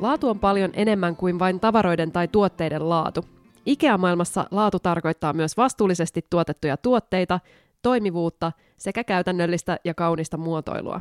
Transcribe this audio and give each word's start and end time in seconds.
Laatu 0.00 0.28
on 0.28 0.38
paljon 0.38 0.70
enemmän 0.74 1.16
kuin 1.16 1.38
vain 1.38 1.60
tavaroiden 1.60 2.12
tai 2.12 2.28
tuotteiden 2.28 2.88
laatu. 2.88 3.24
IKEA-maailmassa 3.66 4.46
laatu 4.50 4.78
tarkoittaa 4.78 5.32
myös 5.32 5.56
vastuullisesti 5.56 6.24
tuotettuja 6.30 6.76
tuotteita, 6.76 7.40
toimivuutta 7.82 8.52
sekä 8.76 9.04
käytännöllistä 9.04 9.78
ja 9.84 9.94
kaunista 9.94 10.36
muotoilua. 10.36 11.00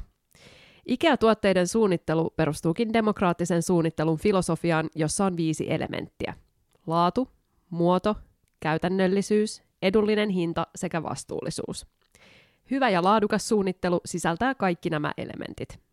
IKEA-tuotteiden 0.85 1.67
suunnittelu 1.67 2.33
perustuukin 2.35 2.93
demokraattisen 2.93 3.63
suunnittelun 3.63 4.17
filosofiaan, 4.17 4.89
jossa 4.95 5.25
on 5.25 5.37
viisi 5.37 5.71
elementtiä. 5.71 6.33
Laatu, 6.87 7.29
muoto, 7.69 8.15
käytännöllisyys, 8.59 9.63
edullinen 9.81 10.29
hinta 10.29 10.67
sekä 10.75 11.03
vastuullisuus. 11.03 11.85
Hyvä 12.71 12.89
ja 12.89 13.03
laadukas 13.03 13.47
suunnittelu 13.47 14.01
sisältää 14.05 14.55
kaikki 14.55 14.89
nämä 14.89 15.11
elementit. 15.17 15.88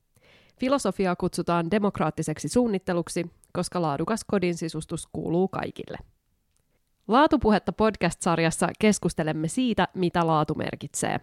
Filosofiaa 0.60 1.16
kutsutaan 1.16 1.70
demokraattiseksi 1.70 2.48
suunnitteluksi, 2.48 3.30
koska 3.52 3.82
laadukas 3.82 4.24
kodin 4.24 4.54
sisustus 4.54 5.08
kuuluu 5.12 5.48
kaikille. 5.48 5.98
Laatupuhetta 7.08 7.72
podcast-sarjassa 7.72 8.68
keskustelemme 8.78 9.48
siitä, 9.48 9.88
mitä 9.94 10.26
laatu 10.26 10.54
merkitsee. 10.54 11.20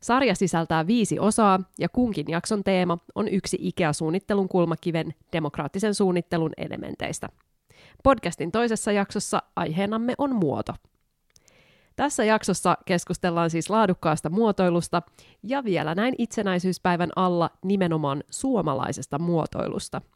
Sarja 0.00 0.34
sisältää 0.34 0.86
viisi 0.86 1.18
osaa 1.18 1.60
ja 1.78 1.88
kunkin 1.88 2.26
jakson 2.28 2.64
teema 2.64 2.98
on 3.14 3.28
yksi 3.28 3.58
IKEA-suunnittelun 3.60 4.48
kulmakiven 4.48 5.14
demokraattisen 5.32 5.94
suunnittelun 5.94 6.52
elementeistä. 6.56 7.28
Podcastin 8.04 8.52
toisessa 8.52 8.92
jaksossa 8.92 9.42
aiheenamme 9.56 10.14
on 10.18 10.34
muoto. 10.34 10.74
Tässä 11.98 12.24
jaksossa 12.24 12.78
keskustellaan 12.84 13.50
siis 13.50 13.70
laadukkaasta 13.70 14.30
muotoilusta 14.30 15.02
ja 15.42 15.64
vielä 15.64 15.94
näin 15.94 16.14
itsenäisyyspäivän 16.18 17.10
alla 17.16 17.50
nimenomaan 17.64 18.24
suomalaisesta 18.30 19.18
muotoilusta– 19.18 20.00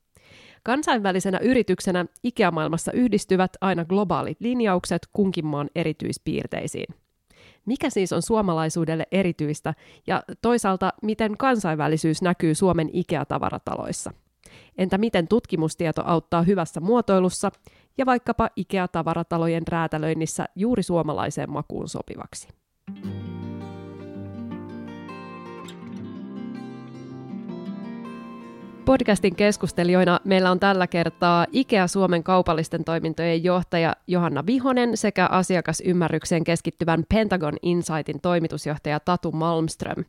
Kansainvälisenä 0.64 1.38
yrityksenä 1.38 2.06
IKEA-maailmassa 2.22 2.92
yhdistyvät 2.92 3.50
aina 3.60 3.84
globaalit 3.84 4.40
linjaukset 4.40 5.02
kunkin 5.12 5.46
maan 5.46 5.70
erityispiirteisiin. 5.74 6.94
Mikä 7.66 7.90
siis 7.90 8.12
on 8.12 8.22
suomalaisuudelle 8.22 9.06
erityistä 9.12 9.74
ja 10.06 10.22
toisaalta 10.42 10.92
miten 11.02 11.36
kansainvälisyys 11.36 12.22
näkyy 12.22 12.54
Suomen 12.54 12.90
IKEA-tavarataloissa? 12.92 14.12
Entä 14.78 14.98
miten 14.98 15.28
tutkimustieto 15.28 16.02
auttaa 16.04 16.42
hyvässä 16.42 16.80
muotoilussa 16.80 17.50
ja 17.98 18.06
vaikkapa 18.06 18.50
IKEA-tavaratalojen 18.56 19.68
räätälöinnissä 19.68 20.44
juuri 20.56 20.82
suomalaiseen 20.82 21.50
makuun 21.50 21.88
sopivaksi? 21.88 22.48
Podcastin 28.84 29.36
keskustelijoina 29.36 30.20
meillä 30.24 30.50
on 30.50 30.60
tällä 30.60 30.86
kertaa 30.86 31.46
IKEA 31.52 31.86
Suomen 31.86 32.22
kaupallisten 32.22 32.84
toimintojen 32.84 33.44
johtaja 33.44 33.96
Johanna 34.06 34.46
Vihonen 34.46 34.96
sekä 34.96 35.26
asiakasymmärrykseen 35.26 36.44
keskittyvän 36.44 37.04
Pentagon 37.08 37.56
Insightin 37.62 38.20
toimitusjohtaja 38.20 39.00
Tatu 39.00 39.32
Malmström. 39.32 40.04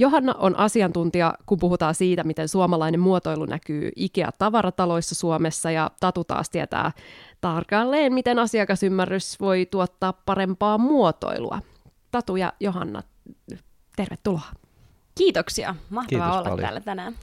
Johanna 0.00 0.34
on 0.38 0.58
asiantuntija, 0.58 1.34
kun 1.46 1.58
puhutaan 1.58 1.94
siitä, 1.94 2.24
miten 2.24 2.48
suomalainen 2.48 3.00
muotoilu 3.00 3.44
näkyy 3.44 3.90
IKEA-tavarataloissa 3.96 5.14
Suomessa, 5.14 5.70
ja 5.70 5.90
Tatu 6.00 6.24
taas 6.24 6.50
tietää 6.50 6.92
tarkalleen, 7.40 8.14
miten 8.14 8.38
asiakasymmärrys 8.38 9.40
voi 9.40 9.66
tuottaa 9.70 10.12
parempaa 10.12 10.78
muotoilua. 10.78 11.58
Tatu 12.10 12.36
ja 12.36 12.52
Johanna, 12.60 13.02
tervetuloa. 13.96 14.48
Kiitoksia, 15.14 15.74
mahtavaa 15.90 16.26
Kiitos 16.26 16.36
olla 16.36 16.50
paljon. 16.50 16.60
täällä 16.60 16.80
tänään. 16.80 17.14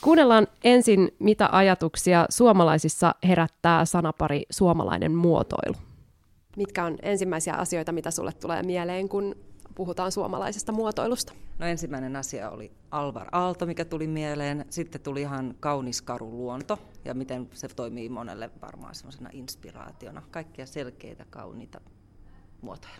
Kuunnellaan 0.00 0.46
ensin, 0.64 1.14
mitä 1.18 1.48
ajatuksia 1.52 2.26
suomalaisissa 2.28 3.14
herättää 3.28 3.84
sanapari 3.84 4.42
suomalainen 4.50 5.14
muotoilu. 5.14 5.74
Mitkä 6.56 6.84
on 6.84 6.98
ensimmäisiä 7.02 7.54
asioita, 7.54 7.92
mitä 7.92 8.10
sulle 8.10 8.32
tulee 8.32 8.62
mieleen, 8.62 9.08
kun 9.08 9.36
puhutaan 9.74 10.12
suomalaisesta 10.12 10.72
muotoilusta? 10.72 11.32
No 11.58 11.66
ensimmäinen 11.66 12.16
asia 12.16 12.50
oli 12.50 12.72
Alvar 12.90 13.28
Aalto, 13.32 13.66
mikä 13.66 13.84
tuli 13.84 14.06
mieleen. 14.06 14.64
Sitten 14.70 15.00
tuli 15.00 15.20
ihan 15.20 15.54
kaunis 15.60 16.02
karu 16.02 16.30
luonto 16.30 16.78
ja 17.04 17.14
miten 17.14 17.48
se 17.52 17.68
toimii 17.68 18.08
monelle 18.08 18.50
varmaan 18.62 18.94
semmoisena 18.94 19.30
inspiraationa. 19.32 20.22
Kaikkia 20.30 20.66
selkeitä, 20.66 21.26
kauniita 21.30 21.80
muotoja. 22.60 22.94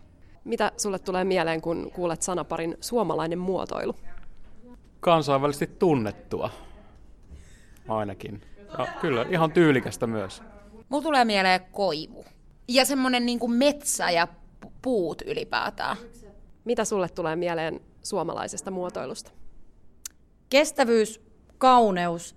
Mitä 0.45 0.73
sulle 0.77 0.99
tulee 0.99 1.25
mieleen, 1.25 1.61
kun 1.61 1.91
kuulet 1.95 2.23
sanaparin 2.23 2.77
suomalainen 2.81 3.39
muotoilu? 3.39 3.97
Kansainvälisesti 5.01 5.67
tunnettua 5.67 6.51
ainakin. 7.89 8.41
Ja 8.79 8.87
kyllä, 9.01 9.27
ihan 9.31 9.53
tyylikästä 9.53 10.07
myös. 10.07 10.43
Mulla 10.89 11.03
tulee 11.03 11.25
mieleen 11.25 11.61
koivu. 11.73 12.25
Ja 12.69 12.85
semmonen 12.85 13.27
niin 13.27 13.51
metsä 13.51 14.11
ja 14.11 14.29
puut 14.83 15.23
ylipäätään. 15.23 15.97
Mitä 16.65 16.85
sulle 16.85 17.09
tulee 17.09 17.37
mieleen 17.37 17.81
suomalaisesta 18.03 18.71
muotoilusta? 18.71 19.31
Kestävyys, 20.51 21.21
kauneus 21.59 22.37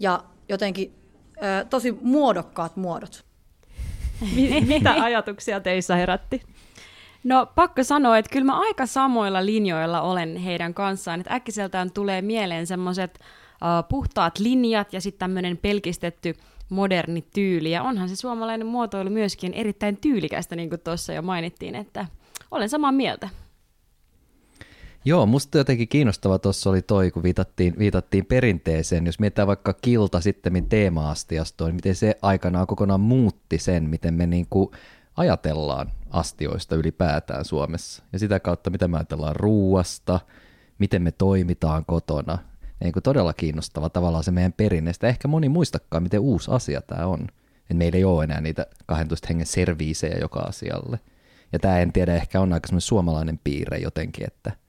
ja 0.00 0.24
jotenkin 0.48 0.94
ö, 1.36 1.64
tosi 1.70 1.92
muodokkaat 2.00 2.76
muodot. 2.76 3.24
Mitä 4.66 4.92
ajatuksia 4.92 5.60
teissä 5.60 5.96
herätti? 5.96 6.42
No 7.24 7.46
pakko 7.54 7.84
sanoa, 7.84 8.18
että 8.18 8.32
kyllä 8.32 8.44
mä 8.44 8.60
aika 8.60 8.86
samoilla 8.86 9.46
linjoilla 9.46 10.00
olen 10.00 10.36
heidän 10.36 10.74
kanssaan. 10.74 11.20
Että 11.20 11.34
äkkiseltään 11.34 11.90
tulee 11.90 12.22
mieleen 12.22 12.66
semmoiset 12.66 13.18
uh, 13.20 13.88
puhtaat 13.88 14.38
linjat 14.38 14.92
ja 14.92 15.00
sitten 15.00 15.18
tämmöinen 15.18 15.56
pelkistetty 15.56 16.34
moderni 16.68 17.24
tyyli. 17.34 17.70
Ja 17.70 17.82
onhan 17.82 18.08
se 18.08 18.16
suomalainen 18.16 18.66
muotoilu 18.66 19.10
myöskin 19.10 19.54
erittäin 19.54 19.96
tyylikästä, 19.96 20.56
niin 20.56 20.68
kuin 20.68 20.80
tuossa 20.80 21.12
jo 21.12 21.22
mainittiin, 21.22 21.74
että 21.74 22.06
olen 22.50 22.68
samaa 22.68 22.92
mieltä. 22.92 23.28
Joo, 25.06 25.26
musta 25.26 25.58
jotenkin 25.58 25.88
kiinnostava 25.88 26.38
tuossa 26.38 26.70
oli 26.70 26.82
toi, 26.82 27.10
kun 27.10 27.22
viitattiin, 27.22 27.74
viitattiin 27.78 28.26
perinteeseen. 28.26 29.06
Jos 29.06 29.18
mietitään 29.18 29.48
vaikka 29.48 29.74
kilta 29.82 30.20
sitten 30.20 30.66
teema-astiastoon, 30.68 31.68
niin 31.68 31.74
miten 31.76 31.94
se 31.94 32.18
aikanaan 32.22 32.66
kokonaan 32.66 33.00
muutti 33.00 33.58
sen, 33.58 33.84
miten 33.90 34.14
me 34.14 34.26
niin 34.26 34.46
kuin 34.50 34.70
ajatellaan 35.16 35.90
astioista 36.10 36.76
ylipäätään 36.76 37.44
Suomessa. 37.44 38.02
Ja 38.12 38.18
sitä 38.18 38.40
kautta, 38.40 38.70
mitä 38.70 38.88
me 38.88 38.96
ajatellaan 38.96 39.36
ruuasta, 39.36 40.20
miten 40.78 41.02
me 41.02 41.12
toimitaan 41.12 41.84
kotona, 41.84 42.38
niin 42.80 42.92
kuin 42.92 43.02
todella 43.02 43.32
kiinnostava 43.32 43.88
tavallaan 43.90 44.24
se 44.24 44.30
meidän 44.30 44.52
perinneistä. 44.52 45.08
Ehkä 45.08 45.28
moni 45.28 45.48
muistakaan, 45.48 46.02
miten 46.02 46.20
uusi 46.20 46.50
asia 46.50 46.82
tämä 46.82 47.06
on. 47.06 47.20
että 47.60 47.74
meillä 47.74 47.96
ei 47.96 48.04
ole 48.04 48.24
enää 48.24 48.40
niitä 48.40 48.66
12 48.86 49.28
hengen 49.28 49.46
serviisejä 49.46 50.18
joka 50.20 50.40
asialle. 50.40 51.00
Ja 51.52 51.58
tämä 51.58 51.78
en 51.78 51.92
tiedä, 51.92 52.14
ehkä 52.14 52.40
on 52.40 52.52
aika 52.52 52.68
suomalainen 52.80 53.40
piirre 53.44 53.78
jotenkin, 53.78 54.26
että 54.26 54.65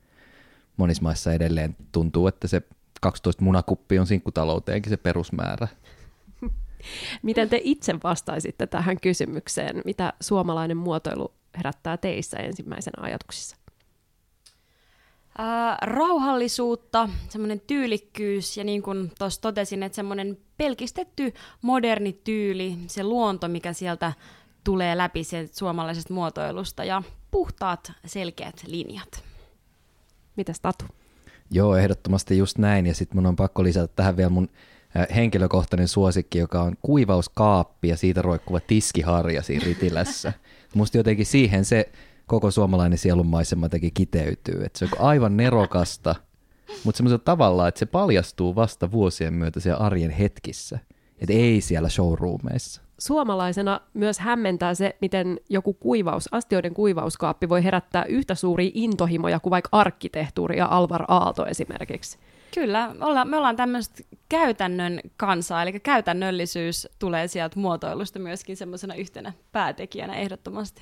monissa 0.77 1.03
maissa 1.03 1.33
edelleen 1.33 1.75
tuntuu, 1.91 2.27
että 2.27 2.47
se 2.47 2.61
12 3.01 3.43
munakuppi 3.43 3.99
on 3.99 4.07
sinkkutalouteenkin 4.07 4.89
se 4.89 4.97
perusmäärä. 4.97 5.67
Miten 7.23 7.49
te 7.49 7.61
itse 7.63 7.95
vastaisitte 8.03 8.67
tähän 8.67 8.99
kysymykseen? 8.99 9.81
Mitä 9.85 10.13
suomalainen 10.21 10.77
muotoilu 10.77 11.33
herättää 11.57 11.97
teissä 11.97 12.37
ensimmäisenä 12.37 13.03
ajatuksissa? 13.03 13.55
Ää, 15.37 15.77
rauhallisuutta, 15.81 17.09
semmoinen 17.29 17.61
tyylikkyys 17.67 18.57
ja 18.57 18.63
niin 18.63 18.81
kuin 18.81 19.11
tuossa 19.17 19.41
totesin, 19.41 19.83
että 19.83 19.95
semmoinen 19.95 20.37
pelkistetty 20.57 21.33
moderni 21.61 22.13
tyyli, 22.23 22.77
se 22.87 23.03
luonto, 23.03 23.47
mikä 23.47 23.73
sieltä 23.73 24.13
tulee 24.63 24.97
läpi 24.97 25.23
se 25.23 25.49
suomalaisesta 25.51 26.13
muotoilusta 26.13 26.83
ja 26.83 27.03
puhtaat, 27.31 27.91
selkeät 28.05 28.63
linjat. 28.67 29.26
Mitäs 30.37 30.59
Tatu? 30.59 30.85
Joo, 31.51 31.75
ehdottomasti 31.75 32.37
just 32.37 32.57
näin. 32.57 32.85
Ja 32.85 32.93
sitten 32.93 33.17
mun 33.17 33.25
on 33.25 33.35
pakko 33.35 33.63
lisätä 33.63 33.87
tähän 33.95 34.17
vielä 34.17 34.29
mun 34.29 34.49
henkilökohtainen 35.15 35.87
suosikki, 35.87 36.37
joka 36.37 36.61
on 36.61 36.75
kuivauskaappi 36.81 37.87
ja 37.87 37.97
siitä 37.97 38.21
roikkuva 38.21 38.59
tiskiharja 38.59 39.43
siinä 39.43 39.65
ritilässä. 39.65 40.33
Musta 40.75 40.97
jotenkin 40.97 41.25
siihen 41.25 41.65
se 41.65 41.89
koko 42.25 42.51
suomalainen 42.51 42.97
sielunmaisema 42.97 43.69
teki 43.69 43.91
kiteytyy. 43.91 44.65
Että 44.65 44.79
se 44.79 44.85
on 44.85 45.07
aivan 45.07 45.37
nerokasta, 45.37 46.15
mutta 46.83 46.97
semmoisella 46.97 47.23
tavalla, 47.25 47.67
että 47.67 47.79
se 47.79 47.85
paljastuu 47.85 48.55
vasta 48.55 48.91
vuosien 48.91 49.33
myötä 49.33 49.59
siellä 49.59 49.77
arjen 49.79 50.11
hetkissä. 50.11 50.79
Että 51.19 51.33
ei 51.33 51.61
siellä 51.61 51.89
showroomeissa. 51.89 52.86
Suomalaisena 52.99 53.81
myös 53.93 54.19
hämmentää 54.19 54.73
se, 54.73 54.95
miten 55.01 55.39
joku 55.49 55.73
kuivaus, 55.73 56.29
astioiden 56.33 56.73
kuivauskaappi 56.73 57.49
voi 57.49 57.63
herättää 57.63 58.05
yhtä 58.05 58.35
suuria 58.35 58.71
intohimoja 58.73 59.39
kuin 59.39 59.51
vaikka 59.51 59.69
arkkitehtuuri 59.71 60.57
ja 60.57 60.65
Alvar 60.65 61.05
Aalto 61.07 61.45
esimerkiksi. 61.45 62.17
Kyllä, 62.53 62.91
me 63.25 63.37
ollaan 63.37 63.55
tämmöistä 63.55 64.03
käytännön 64.29 64.99
kansaa, 65.17 65.63
eli 65.63 65.79
käytännöllisyys 65.79 66.87
tulee 66.99 67.27
sieltä 67.27 67.59
muotoilusta 67.59 68.19
myöskin 68.19 68.57
semmoisena 68.57 68.95
yhtenä 68.95 69.33
päätekijänä 69.51 70.13
ehdottomasti. 70.13 70.81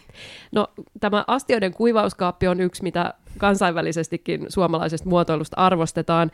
No 0.51 0.67
tämä 0.99 1.23
astioiden 1.27 1.73
kuivauskaappi 1.73 2.47
on 2.47 2.59
yksi, 2.59 2.83
mitä 2.83 3.13
kansainvälisestikin 3.37 4.45
suomalaisesta 4.49 5.09
muotoilusta 5.09 5.57
arvostetaan. 5.57 6.31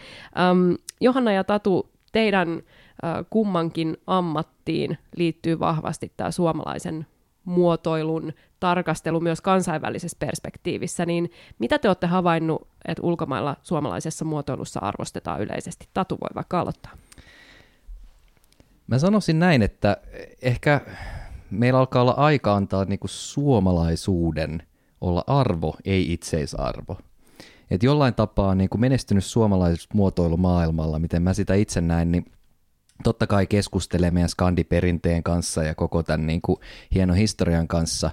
Um, 0.52 0.78
Johanna 1.02 1.32
ja 1.32 1.44
Tatu, 1.44 1.90
teidän 2.12 2.62
kummankin 3.30 3.98
ammattiin 4.08 4.98
liittyy 5.16 5.60
vahvasti 5.60 6.12
tämä 6.18 6.32
suomalaisen 6.32 7.06
muotoilun 7.46 8.34
tarkastelu 8.60 9.20
myös 9.20 9.42
kansainvälisessä 9.42 10.18
perspektiivissä, 10.20 11.06
niin 11.06 11.32
mitä 11.60 11.80
te 11.80 11.88
olette 11.88 12.08
havainnut, 12.08 12.68
että 12.88 13.04
ulkomailla 13.04 13.56
suomalaisessa 13.64 14.26
muotoilussa 14.26 14.80
arvostetaan 14.80 15.42
yleisesti? 15.42 15.90
Tatu 15.94 16.18
voi 16.22 16.30
vaikka 16.36 16.60
aloittaa. 16.60 16.92
Mä 18.88 19.00
sanoisin 19.00 19.40
näin, 19.40 19.62
että 19.62 19.98
ehkä 20.42 20.82
meillä 21.52 21.80
alkaa 21.80 22.02
olla 22.02 22.12
aika 22.12 22.56
antaa 22.56 22.86
niinku 22.86 23.08
suomalaisuuden 23.08 24.64
olla 25.02 25.24
arvo, 25.28 25.76
ei 25.86 26.14
itseisarvo. 26.14 26.98
Et 27.72 27.84
jollain 27.84 28.14
tapaa 28.14 28.56
niin 28.56 28.70
kuin 28.70 28.82
menestynyt 28.82 29.26
suomalaismuotoilu 29.26 30.38
maailmalla, 30.38 31.00
miten 31.00 31.22
mä 31.22 31.34
sitä 31.34 31.54
itse 31.54 31.82
näen, 31.82 32.12
niin 32.12 32.26
totta 33.04 33.28
kai 33.28 33.48
keskustelee 33.48 34.12
meidän 34.12 34.30
skandiperinteen 34.30 35.24
kanssa 35.24 35.64
ja 35.64 35.76
koko 35.76 36.04
tämän 36.04 36.28
niin 36.28 36.42
kuin 36.42 36.60
hienon 36.94 37.18
historian 37.18 37.68
kanssa. 37.68 38.12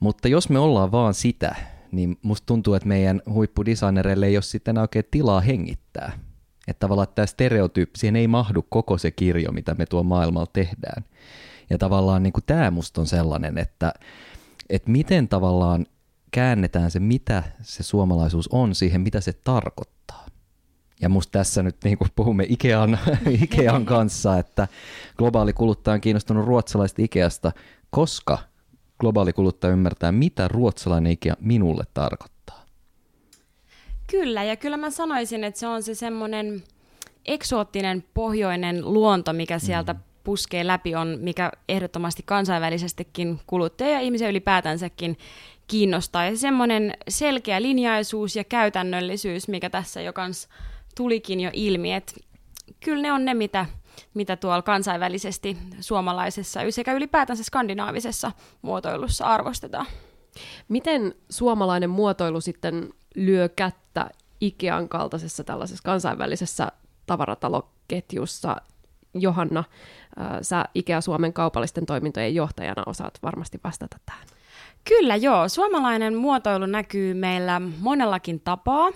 Mutta 0.00 0.28
jos 0.28 0.48
me 0.50 0.58
ollaan 0.58 0.92
vaan 0.92 1.14
sitä, 1.14 1.56
niin 1.92 2.18
musta 2.22 2.46
tuntuu, 2.46 2.74
että 2.74 2.88
meidän 2.88 3.22
huippudesignereille 3.32 4.26
ei 4.26 4.36
ole 4.36 4.42
sitten 4.42 4.78
oikein 4.78 5.04
tilaa 5.10 5.40
hengittää. 5.40 6.12
Että 6.68 6.80
tavallaan 6.80 7.08
tämä 7.14 7.26
stereotyyppi, 7.26 7.98
siihen 7.98 8.16
ei 8.16 8.28
mahdu 8.28 8.66
koko 8.68 8.98
se 8.98 9.10
kirjo, 9.10 9.52
mitä 9.52 9.74
me 9.74 9.86
tuo 9.86 10.02
maailmalla 10.02 10.50
tehdään. 10.52 11.04
Ja 11.70 11.78
tavallaan 11.78 12.22
niin 12.22 12.32
kuin 12.32 12.44
tämä 12.46 12.70
musta 12.70 13.00
on 13.00 13.06
sellainen, 13.06 13.58
että, 13.58 13.92
että 14.70 14.90
miten 14.90 15.28
tavallaan 15.28 15.86
käännetään 16.30 16.90
se, 16.90 17.00
mitä 17.00 17.42
se 17.62 17.82
suomalaisuus 17.82 18.48
on, 18.48 18.74
siihen, 18.74 19.00
mitä 19.00 19.20
se 19.20 19.32
tarkoittaa. 19.32 20.26
Ja 21.00 21.08
musta 21.08 21.30
tässä 21.30 21.62
nyt 21.62 21.76
niin 21.84 21.98
kuin 21.98 22.08
puhumme 22.16 22.46
Ikean, 22.48 22.98
Ikean 23.42 23.84
kanssa, 23.84 24.38
että 24.38 24.68
globaali 25.16 25.52
kuluttaja 25.52 25.94
on 25.94 26.00
kiinnostunut 26.00 26.46
ruotsalaista 26.46 27.02
Ikeasta, 27.02 27.52
koska 27.90 28.38
globaali 28.98 29.32
kuluttaja 29.32 29.72
ymmärtää, 29.72 30.12
mitä 30.12 30.48
ruotsalainen 30.48 31.12
Ikea 31.12 31.34
minulle 31.40 31.84
tarkoittaa. 31.94 32.64
Kyllä, 34.06 34.44
ja 34.44 34.56
kyllä 34.56 34.76
mä 34.76 34.90
sanoisin, 34.90 35.44
että 35.44 35.60
se 35.60 35.66
on 35.66 35.82
se 35.82 35.94
semmoinen 35.94 36.62
eksoottinen 37.24 38.04
pohjoinen 38.14 38.94
luonto, 38.94 39.32
mikä 39.32 39.58
sieltä 39.58 39.92
mm. 39.92 40.00
puskee 40.24 40.66
läpi 40.66 40.94
on, 40.94 41.18
mikä 41.20 41.52
ehdottomasti 41.68 42.22
kansainvälisestikin 42.26 43.40
kuluttaja 43.46 43.90
ja 43.90 44.00
ihmisiä 44.00 44.28
ylipäätänsäkin 44.28 45.18
kiinnostaa. 45.66 46.24
Ja 46.24 46.36
semmoinen 46.36 46.94
selkeä 47.08 47.62
linjaisuus 47.62 48.36
ja 48.36 48.44
käytännöllisyys, 48.44 49.48
mikä 49.48 49.70
tässä 49.70 50.00
jo 50.00 50.12
kans 50.12 50.48
tulikin 50.98 51.40
jo 51.40 51.50
ilmi, 51.52 51.94
että 51.94 52.12
kyllä 52.84 53.02
ne 53.02 53.12
on 53.12 53.24
ne, 53.24 53.34
mitä, 53.34 53.66
mitä 54.14 54.36
tuolla 54.36 54.62
kansainvälisesti 54.62 55.58
suomalaisessa 55.80 56.60
sekä 56.70 56.92
ylipäätänsä 56.92 57.44
skandinaavisessa 57.44 58.32
muotoilussa 58.62 59.26
arvostetaan. 59.26 59.86
Miten 60.68 61.14
suomalainen 61.30 61.90
muotoilu 61.90 62.40
sitten 62.40 62.88
lyö 63.14 63.48
kättä 63.48 64.10
Ikean 64.40 64.88
kaltaisessa 64.88 65.44
tällaisessa 65.44 65.82
kansainvälisessä 65.82 66.72
tavarataloketjussa? 67.06 68.56
Johanna, 69.14 69.64
sä 70.42 70.64
Ikea 70.74 71.00
Suomen 71.00 71.32
kaupallisten 71.32 71.86
toimintojen 71.86 72.34
johtajana 72.34 72.82
osaat 72.86 73.18
varmasti 73.22 73.60
vastata 73.64 73.96
tähän. 74.06 74.26
Kyllä 74.88 75.16
joo, 75.16 75.48
suomalainen 75.48 76.16
muotoilu 76.16 76.66
näkyy 76.66 77.14
meillä 77.14 77.60
monellakin 77.80 78.40
tapaa. 78.40 78.90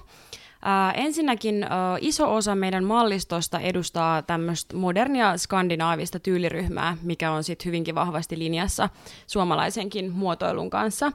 Äh, 0.66 1.04
ensinnäkin 1.04 1.62
äh, 1.62 1.70
iso 2.00 2.34
osa 2.34 2.54
meidän 2.54 2.84
mallistosta 2.84 3.60
edustaa 3.60 4.22
tämmöistä 4.22 4.76
modernia 4.76 5.38
skandinaavista 5.38 6.20
tyyliryhmää, 6.20 6.96
mikä 7.02 7.32
on 7.32 7.44
sitten 7.44 7.66
hyvinkin 7.66 7.94
vahvasti 7.94 8.38
linjassa 8.38 8.88
suomalaisenkin 9.26 10.12
muotoilun 10.12 10.70
kanssa. 10.70 11.12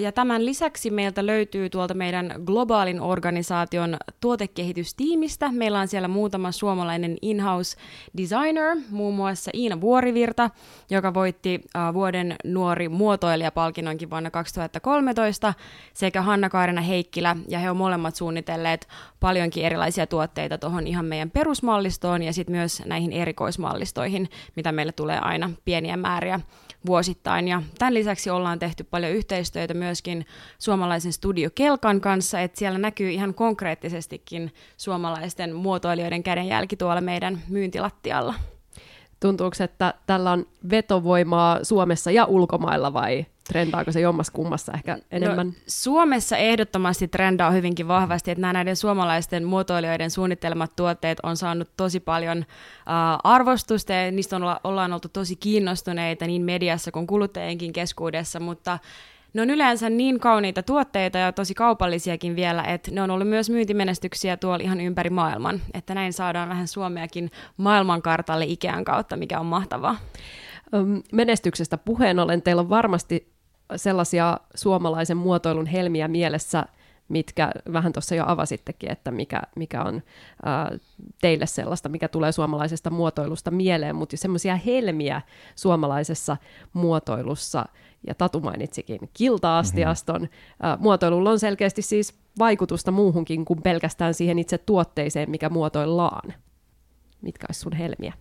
Ja 0.00 0.12
tämän 0.12 0.46
lisäksi 0.46 0.90
meiltä 0.90 1.26
löytyy 1.26 1.70
tuolta 1.70 1.94
meidän 1.94 2.34
globaalin 2.44 3.00
organisaation 3.00 3.96
tuotekehitystiimistä. 4.20 5.52
Meillä 5.52 5.80
on 5.80 5.88
siellä 5.88 6.08
muutama 6.08 6.52
suomalainen 6.52 7.16
in-house 7.22 7.76
designer, 8.16 8.76
muun 8.90 9.14
muassa 9.14 9.50
Iina 9.54 9.80
Vuorivirta, 9.80 10.50
joka 10.90 11.14
voitti 11.14 11.60
vuoden 11.94 12.36
nuori 12.44 12.88
muotoilijapalkinnonkin 12.88 14.10
vuonna 14.10 14.30
2013, 14.30 15.54
sekä 15.94 16.22
Hanna-Kaarina 16.22 16.80
Heikkilä, 16.80 17.36
ja 17.48 17.58
he 17.58 17.70
on 17.70 17.76
molemmat 17.76 18.16
suunnitelleet 18.16 18.88
paljonkin 19.20 19.64
erilaisia 19.64 20.06
tuotteita 20.06 20.58
tuohon 20.58 20.86
ihan 20.86 21.04
meidän 21.04 21.30
perusmallistoon 21.30 22.22
ja 22.22 22.32
sitten 22.32 22.56
myös 22.56 22.82
näihin 22.84 23.12
erikoismallistoihin, 23.12 24.28
mitä 24.56 24.72
meille 24.72 24.92
tulee 24.92 25.18
aina 25.18 25.50
pieniä 25.64 25.96
määriä 25.96 26.40
vuosittain. 26.86 27.48
Ja 27.48 27.62
tämän 27.78 27.94
lisäksi 27.94 28.30
ollaan 28.30 28.58
tehty 28.58 28.84
paljon 28.84 29.12
yhteistyötä 29.12 29.74
myöskin 29.74 30.26
suomalaisen 30.58 31.12
Studio 31.12 31.50
Kelkan 31.54 32.00
kanssa, 32.00 32.40
että 32.40 32.58
siellä 32.58 32.78
näkyy 32.78 33.10
ihan 33.10 33.34
konkreettisestikin 33.34 34.54
suomalaisten 34.76 35.54
muotoilijoiden 35.54 36.22
kädenjälki 36.22 36.76
tuolla 36.76 37.00
meidän 37.00 37.42
myyntilattialla. 37.48 38.34
Tuntuuko, 39.20 39.56
että 39.64 39.94
tällä 40.06 40.32
on 40.32 40.46
vetovoimaa 40.70 41.64
Suomessa 41.64 42.10
ja 42.10 42.24
ulkomailla 42.24 42.92
vai 42.92 43.26
trendaako 43.48 43.92
se 43.92 44.00
jommas 44.00 44.30
kummassa 44.30 44.72
ehkä 44.72 44.98
enemmän? 45.10 45.46
No, 45.46 45.52
Suomessa 45.66 46.36
ehdottomasti 46.36 47.08
trendaa 47.08 47.50
hyvinkin 47.50 47.88
vahvasti, 47.88 48.30
että 48.30 48.40
nämä 48.40 48.52
näiden 48.52 48.76
suomalaisten 48.76 49.44
muotoilijoiden 49.44 50.10
suunnittelemat 50.10 50.76
tuotteet 50.76 51.18
on 51.22 51.36
saanut 51.36 51.68
tosi 51.76 52.00
paljon 52.00 52.38
uh, 52.38 52.44
arvostusta 53.24 53.92
ja 53.92 54.10
niistä 54.10 54.36
on, 54.36 54.42
ollaan 54.64 54.92
oltu 54.92 55.08
tosi 55.08 55.36
kiinnostuneita 55.36 56.26
niin 56.26 56.42
mediassa 56.42 56.92
kuin 56.92 57.06
kuluttajienkin 57.06 57.72
keskuudessa, 57.72 58.40
mutta 58.40 58.78
ne 59.34 59.42
on 59.42 59.50
yleensä 59.50 59.90
niin 59.90 60.20
kauniita 60.20 60.62
tuotteita 60.62 61.18
ja 61.18 61.32
tosi 61.32 61.54
kaupallisiakin 61.54 62.36
vielä, 62.36 62.62
että 62.62 62.90
ne 62.90 63.02
on 63.02 63.10
ollut 63.10 63.28
myös 63.28 63.50
myyntimenestyksiä 63.50 64.36
tuolla 64.36 64.64
ihan 64.64 64.80
ympäri 64.80 65.10
maailman. 65.10 65.60
Että 65.74 65.94
näin 65.94 66.12
saadaan 66.12 66.48
vähän 66.48 66.68
Suomeakin 66.68 67.30
maailmankartalle 67.56 68.44
Ikean 68.44 68.84
kautta, 68.84 69.16
mikä 69.16 69.40
on 69.40 69.46
mahtavaa. 69.46 69.96
Menestyksestä 71.12 71.78
puheen 71.78 72.18
ollen, 72.18 72.42
teillä 72.42 72.60
on 72.60 72.68
varmasti 72.68 73.35
sellaisia 73.76 74.40
suomalaisen 74.54 75.16
muotoilun 75.16 75.66
helmiä 75.66 76.08
mielessä, 76.08 76.64
mitkä 77.08 77.52
vähän 77.72 77.92
tuossa 77.92 78.14
jo 78.14 78.24
avasittekin, 78.26 78.92
että 78.92 79.10
mikä, 79.10 79.42
mikä 79.56 79.82
on 79.82 80.02
ää, 80.42 80.70
teille 81.20 81.46
sellaista, 81.46 81.88
mikä 81.88 82.08
tulee 82.08 82.32
suomalaisesta 82.32 82.90
muotoilusta 82.90 83.50
mieleen, 83.50 83.96
mutta 83.96 84.16
semmoisia 84.16 84.56
helmiä 84.56 85.22
suomalaisessa 85.54 86.36
muotoilussa, 86.72 87.66
ja 88.06 88.14
Tatu 88.14 88.40
mainitsikin 88.40 88.98
kilta-astiaston, 89.14 90.20
mm-hmm. 90.20 90.82
muotoilulla 90.82 91.30
on 91.30 91.38
selkeästi 91.38 91.82
siis 91.82 92.14
vaikutusta 92.38 92.90
muuhunkin 92.90 93.44
kuin 93.44 93.62
pelkästään 93.62 94.14
siihen 94.14 94.38
itse 94.38 94.58
tuotteeseen, 94.58 95.30
mikä 95.30 95.48
muotoillaan. 95.48 96.34
Mitkä 97.22 97.46
olisi 97.48 97.60
sun 97.60 97.72
helmiä? 97.72 98.12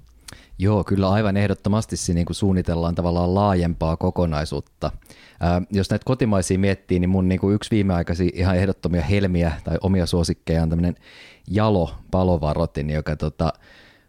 Joo, 0.59 0.83
kyllä 0.83 1.09
aivan 1.09 1.37
ehdottomasti 1.37 1.95
niin 2.13 2.25
kuin 2.25 2.35
suunnitellaan 2.35 2.95
tavallaan 2.95 3.35
laajempaa 3.35 3.97
kokonaisuutta. 3.97 4.91
Ää, 5.39 5.61
jos 5.71 5.89
näitä 5.89 6.05
kotimaisia 6.05 6.59
miettii, 6.59 6.99
niin 6.99 7.09
mun 7.09 7.29
niin 7.29 7.39
kuin 7.39 7.55
yksi 7.55 7.71
viimeaikaisia 7.71 8.31
ihan 8.33 8.57
ehdottomia 8.57 9.01
helmiä 9.01 9.51
tai 9.63 9.77
omia 9.81 10.05
suosikkeja 10.05 10.63
on 10.63 10.69
tämmöinen 10.69 10.95
jalo 11.49 11.95
palovarotin, 12.11 12.89
joka 12.89 13.15
tota, 13.15 13.53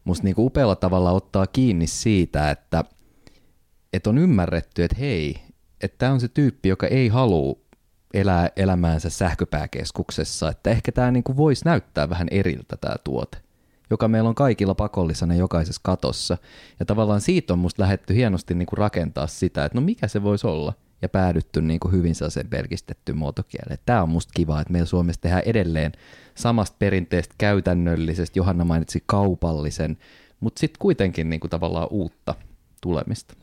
musta 0.04 0.25
niin 0.25 0.35
kuin 0.35 0.46
upealla 0.46 0.76
tavalla 0.76 1.11
ottaa 1.11 1.46
kiinni 1.46 1.87
siitä, 1.87 2.50
että, 2.50 2.85
että 3.92 4.11
on 4.11 4.18
ymmärretty, 4.18 4.85
että 4.85 4.96
hei, 5.00 5.37
että 5.80 5.99
tämä 5.99 6.12
on 6.12 6.20
se 6.20 6.28
tyyppi, 6.28 6.68
joka 6.68 6.87
ei 6.87 7.08
halua 7.08 7.58
elää 8.14 8.50
elämäänsä 8.56 9.11
sähköpääkeskuksessa, 9.11 10.50
että 10.50 10.70
ehkä 10.70 10.92
tämä 10.92 11.11
niin 11.11 11.25
kuin 11.25 11.37
voisi 11.37 11.64
näyttää 11.64 12.11
vähän 12.11 12.28
eriltä 12.30 12.76
tämä 12.76 12.94
tuote 13.04 13.45
joka 13.90 14.09
meillä 14.09 14.28
on 14.28 14.35
kaikilla 14.35 14.75
pakollisena 14.75 15.35
jokaisessa 15.35 15.81
katossa. 15.85 16.38
Ja 16.81 16.87
tavallaan 16.87 17.21
siitä 17.21 17.52
on 17.52 17.59
musta 17.59 17.83
lähetty 17.83 18.14
hienosti 18.14 18.55
niin 18.55 18.66
kuin 18.66 18.78
rakentaa 18.78 19.26
sitä, 19.26 19.64
että 19.64 19.78
no 19.78 19.85
mikä 19.85 20.09
se 20.09 20.23
voisi 20.23 20.47
olla, 20.47 20.73
ja 21.02 21.09
päädytty 21.09 21.62
niin 21.62 21.81
kuin 21.81 21.93
hyvin 21.93 22.14
sen 22.14 22.49
pelkistettyyn 22.49 23.19
muotokieleen. 23.19 23.78
Tämä 23.87 24.02
on 24.02 24.09
musta 24.09 24.33
kiva, 24.37 24.61
että 24.61 24.73
meillä 24.73 24.87
Suomessa 24.87 25.21
tehdään 25.21 25.43
edelleen 25.47 25.93
samasta 26.35 26.76
perinteestä 26.78 27.35
käytännöllisestä, 27.38 28.38
Johanna 28.38 28.64
mainitsi 28.64 29.02
kaupallisen, 29.07 29.99
mutta 30.40 30.61
sitten 30.61 30.78
kuitenkin 30.78 31.31
niin 31.31 31.40
kuin 31.40 31.50
tavallaan 31.50 31.88
uutta 31.90 32.35
tulemista. 32.81 33.35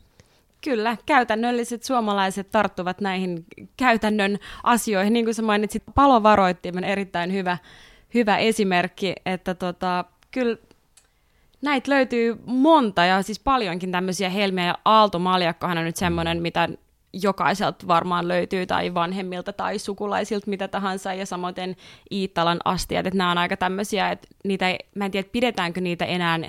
Kyllä, 0.63 0.97
käytännölliset 1.05 1.83
suomalaiset 1.83 2.51
tarttuvat 2.51 3.01
näihin 3.01 3.45
käytännön 3.77 4.39
asioihin. 4.63 5.13
Niin 5.13 5.25
kuin 5.25 5.35
sä 5.35 5.41
mainitsit, 5.41 5.83
palovaroittimen 5.95 6.83
erittäin 6.83 7.33
hyvä, 7.33 7.57
hyvä 8.13 8.37
esimerkki, 8.37 9.13
että 9.25 9.55
tota, 9.55 10.05
kyllä 10.33 10.57
näitä 11.61 11.91
löytyy 11.91 12.39
monta 12.45 13.05
ja 13.05 13.21
siis 13.21 13.39
paljonkin 13.39 13.91
tämmöisiä 13.91 14.29
helmiä 14.29 14.65
ja 14.65 14.77
Aalto 14.85 15.19
Maljakkohan 15.19 15.77
on 15.77 15.85
nyt 15.85 15.95
semmoinen, 15.95 16.41
mitä 16.41 16.69
jokaiselta 17.13 17.87
varmaan 17.87 18.27
löytyy, 18.27 18.65
tai 18.65 18.93
vanhemmilta 18.93 19.53
tai 19.53 19.79
sukulaisilta, 19.79 20.49
mitä 20.49 20.67
tahansa, 20.67 21.13
ja 21.13 21.25
samoin 21.25 21.55
Iittalan 22.11 22.59
astiat, 22.65 23.07
että 23.07 23.17
nämä 23.17 23.31
on 23.31 23.37
aika 23.37 23.57
tämmöisiä, 23.57 24.11
että 24.11 24.27
niitä 24.43 24.69
ei, 24.69 24.79
mä 24.95 25.05
en 25.05 25.11
tiedä, 25.11 25.29
pidetäänkö 25.31 25.81
niitä 25.81 26.05
enää 26.05 26.39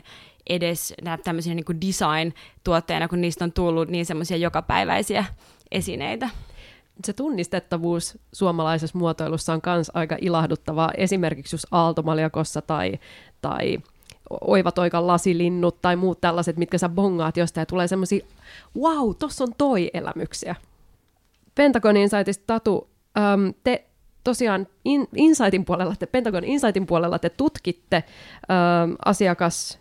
edes 0.48 0.94
tämmöisiä 1.24 1.54
niin 1.54 1.80
design-tuotteina, 1.86 3.08
kun 3.08 3.20
niistä 3.20 3.44
on 3.44 3.52
tullut 3.52 3.88
niin 3.88 4.06
semmoisia 4.06 4.36
jokapäiväisiä 4.36 5.24
esineitä 5.70 6.28
se 7.04 7.12
tunnistettavuus 7.12 8.18
suomalaisessa 8.32 8.98
muotoilussa 8.98 9.52
on 9.52 9.60
myös 9.66 9.90
aika 9.94 10.16
ilahduttavaa, 10.20 10.90
esimerkiksi 10.96 11.54
just 11.54 11.66
aaltomaljakossa 11.70 12.62
tai, 12.62 12.98
tai 13.42 13.78
oivatoikan 14.40 15.06
lasilinnut 15.06 15.82
tai 15.82 15.96
muut 15.96 16.20
tällaiset, 16.20 16.56
mitkä 16.56 16.78
sä 16.78 16.88
bongaat 16.88 17.36
jostain 17.36 17.62
ja 17.62 17.66
tulee 17.66 17.88
semmoisia, 17.88 18.26
wow, 18.80 19.10
tossa 19.18 19.44
on 19.44 19.54
toi 19.58 19.90
elämyksiä. 19.94 20.54
Pentagon 21.54 21.96
Insightista 21.96 22.44
Tatu, 22.46 22.88
äm, 23.18 23.54
te 23.64 23.84
tosiaan 24.24 24.66
in, 24.84 25.08
Insightin 25.16 25.64
puolella, 25.64 25.94
te 25.98 26.06
Pentagon 26.06 26.44
Insightin 26.44 26.86
puolella 26.86 27.18
te 27.18 27.30
tutkitte 27.30 27.96
äm, 27.96 28.96
asiakas 29.04 29.78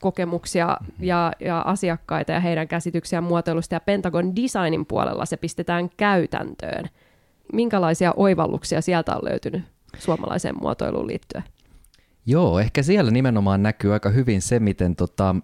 kokemuksia 0.00 0.76
ja, 1.00 1.32
ja 1.40 1.60
asiakkaita 1.60 2.32
ja 2.32 2.40
heidän 2.40 2.68
käsityksiään 2.68 3.24
muotoilusta 3.24 3.74
ja 3.74 3.80
Pentagon 3.80 4.36
Designin 4.36 4.86
puolella 4.86 5.26
se 5.26 5.36
pistetään 5.36 5.90
käytäntöön. 5.96 6.84
Minkälaisia 7.52 8.14
oivalluksia 8.16 8.80
sieltä 8.80 9.16
on 9.16 9.24
löytynyt 9.24 9.62
suomalaiseen 9.98 10.54
muotoiluun 10.60 11.06
liittyen? 11.06 11.44
Joo, 12.26 12.58
ehkä 12.58 12.82
siellä 12.82 13.10
nimenomaan 13.10 13.62
näkyy 13.62 13.92
aika 13.92 14.08
hyvin 14.08 14.42
se, 14.42 14.60
miten 14.60 14.96
tota, 14.96 15.36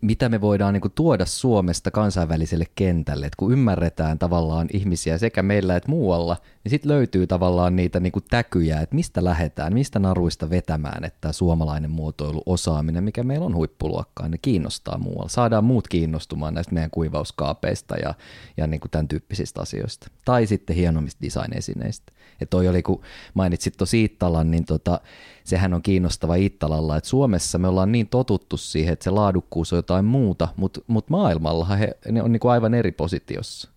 mitä 0.00 0.28
me 0.28 0.40
voidaan 0.40 0.74
niin 0.74 0.80
kuin 0.80 0.92
tuoda 0.94 1.26
Suomesta 1.26 1.90
kansainväliselle 1.90 2.64
kentälle, 2.74 3.26
että 3.26 3.36
kun 3.36 3.52
ymmärretään 3.52 4.18
tavallaan 4.18 4.68
ihmisiä 4.72 5.18
sekä 5.18 5.42
meillä 5.42 5.76
että 5.76 5.88
muualla, 5.88 6.36
niin 6.64 6.70
sitten 6.70 6.92
löytyy 6.92 7.26
tavallaan 7.26 7.76
niitä 7.76 8.00
niin 8.00 8.12
kuin 8.12 8.24
täkyjä, 8.30 8.80
että 8.80 8.94
mistä 8.94 9.24
lähdetään, 9.24 9.74
mistä 9.74 9.98
naruista 9.98 10.50
vetämään, 10.50 11.04
että 11.04 11.32
suomalainen 11.32 11.90
muotoiluosaaminen, 11.90 13.04
mikä 13.04 13.22
meillä 13.22 13.46
on 13.46 13.54
huippuluokkaa, 13.54 14.28
ne 14.28 14.38
kiinnostaa 14.38 14.98
muualla. 14.98 15.28
Saadaan 15.28 15.64
muut 15.64 15.88
kiinnostumaan 15.88 16.54
näistä 16.54 16.74
meidän 16.74 16.90
kuivauskaapeista 16.90 17.96
ja, 17.96 18.14
ja 18.56 18.66
niin 18.66 18.80
kuin 18.80 18.90
tämän 18.90 19.08
tyyppisistä 19.08 19.60
asioista. 19.60 20.10
Tai 20.24 20.46
sitten 20.46 20.76
hienommista 20.76 21.22
design-esineistä. 21.22 22.12
Ja 22.40 22.46
toi 22.46 22.68
oli, 22.68 22.82
kun 22.82 23.02
mainitsit 23.34 23.74
tosi 23.76 24.04
Ittalan, 24.04 24.50
niin 24.50 24.64
tota, 24.64 25.00
sehän 25.44 25.74
on 25.74 25.82
kiinnostava 25.82 26.34
Ittalalla, 26.34 26.96
että 26.96 27.10
Suomessa 27.10 27.58
me 27.58 27.68
ollaan 27.68 27.92
niin 27.92 28.08
totuttu 28.08 28.56
siihen, 28.56 28.92
että 28.92 29.04
se 29.04 29.10
laadukkuus 29.10 29.72
on 29.72 29.77
jotain 29.78 30.04
muuta, 30.04 30.48
mutta 30.56 30.80
mut 30.86 31.10
maailmallahan 31.10 31.78
he, 31.78 31.98
ne 32.10 32.22
on 32.22 32.32
niin 32.32 32.40
kuin 32.40 32.52
aivan 32.52 32.74
eri 32.74 32.92
positiossa. 32.92 33.70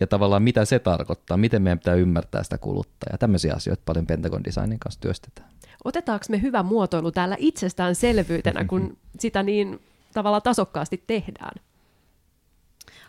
Ja 0.00 0.06
tavallaan 0.06 0.42
mitä 0.42 0.64
se 0.64 0.78
tarkoittaa, 0.78 1.36
miten 1.36 1.62
meidän 1.62 1.78
pitää 1.78 1.94
ymmärtää 1.94 2.42
sitä 2.42 2.58
kuluttajaa. 2.58 3.18
Tämmöisiä 3.18 3.54
asioita 3.54 3.82
paljon 3.86 4.06
Pentagon 4.06 4.44
Designin 4.44 4.78
kanssa 4.78 5.00
työstetään. 5.00 5.48
Otetaanko 5.84 6.24
me 6.28 6.42
hyvä 6.42 6.62
muotoilu 6.62 7.10
täällä 7.10 7.36
itsestäänselvyytenä, 7.38 8.64
kun 8.64 8.96
sitä 9.22 9.42
niin 9.42 9.80
tavallaan 10.14 10.42
tasokkaasti 10.42 11.04
tehdään? 11.06 11.60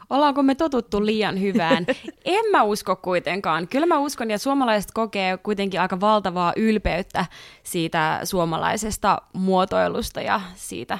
Ollaanko 0.09 0.43
me 0.43 0.55
totuttu 0.55 1.05
liian 1.05 1.41
hyvään? 1.41 1.85
en 2.25 2.51
mä 2.51 2.63
usko 2.63 2.95
kuitenkaan. 2.95 3.67
Kyllä 3.67 3.85
mä 3.85 3.99
uskon, 3.99 4.31
ja 4.31 4.37
suomalaiset 4.37 4.91
kokee 4.91 5.37
kuitenkin 5.37 5.81
aika 5.81 5.99
valtavaa 5.99 6.53
ylpeyttä 6.55 7.25
siitä 7.63 8.19
suomalaisesta 8.23 9.21
muotoilusta 9.33 10.21
ja 10.21 10.41
siitä 10.55 10.99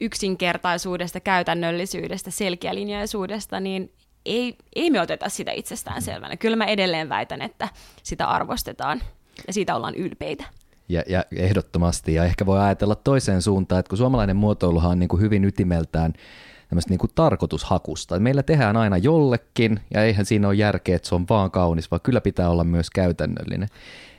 yksinkertaisuudesta, 0.00 1.20
käytännöllisyydestä, 1.20 2.30
selkeälinjaisuudesta, 2.30 3.60
niin 3.60 3.92
ei, 4.26 4.56
ei 4.76 4.90
me 4.90 5.00
oteta 5.00 5.28
sitä 5.28 5.52
itsestään 5.52 6.02
selvänä. 6.02 6.36
Kyllä 6.36 6.56
mä 6.56 6.64
edelleen 6.64 7.08
väitän, 7.08 7.42
että 7.42 7.68
sitä 8.02 8.26
arvostetaan 8.26 9.02
ja 9.46 9.52
siitä 9.52 9.76
ollaan 9.76 9.94
ylpeitä. 9.94 10.44
Ja, 10.88 11.02
ja 11.08 11.24
ehdottomasti, 11.36 12.14
ja 12.14 12.24
ehkä 12.24 12.46
voi 12.46 12.60
ajatella 12.60 12.94
toiseen 12.94 13.42
suuntaan, 13.42 13.80
että 13.80 13.88
kun 13.88 13.98
suomalainen 13.98 14.36
muotoiluhan 14.36 14.90
on 14.90 14.98
niin 14.98 15.08
kuin 15.08 15.22
hyvin 15.22 15.44
ytimeltään 15.44 16.12
tämmöistä 16.68 16.90
niin 16.90 16.98
kuin 16.98 17.10
tarkoitushakusta. 17.14 18.20
Meillä 18.20 18.42
tehdään 18.42 18.76
aina 18.76 18.96
jollekin, 18.96 19.80
ja 19.94 20.04
eihän 20.04 20.26
siinä 20.26 20.48
ole 20.48 20.54
järkeä, 20.54 20.96
että 20.96 21.08
se 21.08 21.14
on 21.14 21.26
vaan 21.28 21.50
kaunis, 21.50 21.90
vaan 21.90 22.00
kyllä 22.00 22.20
pitää 22.20 22.50
olla 22.50 22.64
myös 22.64 22.90
käytännöllinen. 22.90 23.68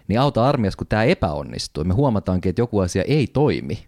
Niin 0.07 0.19
auta 0.19 0.45
armias, 0.45 0.75
kun 0.75 0.87
tämä 0.87 1.03
epäonnistuu, 1.03 1.83
me 1.83 1.93
huomataankin, 1.93 2.49
että 2.49 2.61
joku 2.61 2.79
asia 2.79 3.03
ei 3.07 3.27
toimi, 3.27 3.85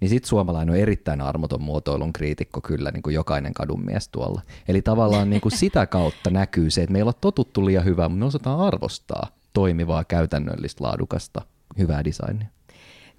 niin 0.00 0.08
sitten 0.08 0.28
suomalainen 0.28 0.74
on 0.74 0.80
erittäin 0.80 1.20
armoton 1.20 1.62
muotoilun 1.62 2.12
kriitikko 2.12 2.60
kyllä, 2.60 2.90
niin 2.90 3.02
kuin 3.02 3.14
jokainen 3.14 3.54
kadunmies 3.54 4.08
tuolla. 4.08 4.42
Eli 4.68 4.82
tavallaan 4.82 5.30
niin 5.30 5.40
kuin 5.40 5.52
sitä 5.52 5.86
kautta 5.86 6.30
näkyy 6.30 6.70
se, 6.70 6.82
että 6.82 6.92
meillä 6.92 7.08
on 7.08 7.14
totuttu 7.20 7.66
liian 7.66 7.84
hyvää, 7.84 8.08
mutta 8.08 8.18
me 8.18 8.26
osataan 8.26 8.60
arvostaa 8.60 9.26
toimivaa, 9.52 10.04
käytännöllistä, 10.04 10.84
laadukasta, 10.84 11.42
hyvää 11.78 12.04
designia 12.04 12.48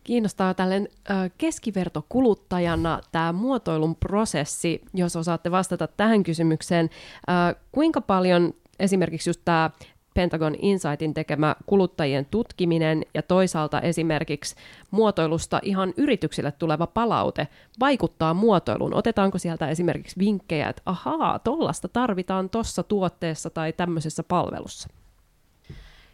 kiinnostaa 0.04 0.54
tälleen 0.54 0.88
keskivertokuluttajana 1.38 3.02
tämä 3.12 3.34
muotoilun 3.34 3.96
prosessi, 3.96 4.82
jos 4.94 5.16
osaatte 5.16 5.52
vastata 5.52 5.88
tähän 5.88 6.24
kysymykseen. 6.24 6.90
Kuinka 7.72 8.02
paljon 8.02 8.54
esimerkiksi 8.80 9.30
just 9.30 9.42
tämä 9.46 9.70
Pentagon 10.14 10.56
Insightin 10.62 11.14
tekemä 11.14 11.56
kuluttajien 11.66 12.26
tutkiminen 12.32 13.06
ja 13.14 13.22
toisaalta 13.22 13.82
esimerkiksi 13.82 14.56
muotoilusta 14.92 15.60
ihan 15.64 15.94
yrityksille 15.98 16.52
tuleva 16.52 16.88
palaute 16.88 17.48
vaikuttaa 17.80 18.34
muotoiluun. 18.34 18.94
Otetaanko 18.94 19.38
sieltä 19.38 19.70
esimerkiksi 19.70 20.20
vinkkejä, 20.20 20.70
että 20.70 20.82
ahaa, 20.86 21.40
tollasta 21.40 21.88
tarvitaan 21.88 22.50
tuossa 22.50 22.84
tuotteessa 22.84 23.50
tai 23.50 23.74
tämmöisessä 23.74 24.24
palvelussa? 24.24 24.90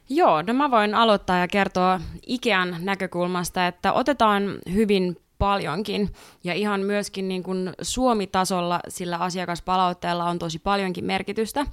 Joo, 0.09 0.41
no 0.41 0.53
mä 0.53 0.71
voin 0.71 0.95
aloittaa 0.95 1.37
ja 1.37 1.47
kertoa 1.47 2.01
Ikean 2.27 2.75
näkökulmasta, 2.79 3.67
että 3.67 3.93
otetaan 3.93 4.43
hyvin 4.73 5.17
paljonkin 5.37 6.09
ja 6.43 6.53
ihan 6.53 6.81
myöskin 6.81 7.27
niin 7.27 7.43
kuin 7.43 7.73
Suomi-tasolla 7.81 8.79
sillä 8.87 9.17
asiakaspalautteella 9.17 10.25
on 10.25 10.39
tosi 10.39 10.59
paljonkin 10.59 11.05
merkitystä. 11.05 11.65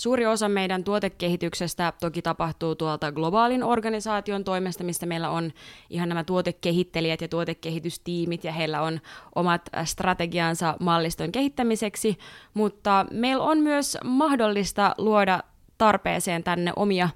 Suuri 0.00 0.26
osa 0.26 0.48
meidän 0.48 0.84
tuotekehityksestä 0.84 1.92
toki 2.00 2.22
tapahtuu 2.22 2.74
tuolta 2.74 3.12
globaalin 3.12 3.64
organisaation 3.64 4.44
toimesta, 4.44 4.84
mistä 4.84 5.06
meillä 5.06 5.30
on 5.30 5.52
ihan 5.90 6.08
nämä 6.08 6.24
tuotekehittelijät 6.24 7.20
ja 7.20 7.28
tuotekehitystiimit, 7.28 8.44
ja 8.44 8.52
heillä 8.52 8.82
on 8.82 9.00
omat 9.34 9.62
strategiansa 9.84 10.76
malliston 10.80 11.32
kehittämiseksi, 11.32 12.18
mutta 12.54 13.06
meillä 13.10 13.44
on 13.44 13.58
myös 13.58 13.98
mahdollista 14.04 14.94
luoda 14.98 15.42
tarpeeseen 15.78 16.42
tänne 16.42 16.72
omia 16.76 17.08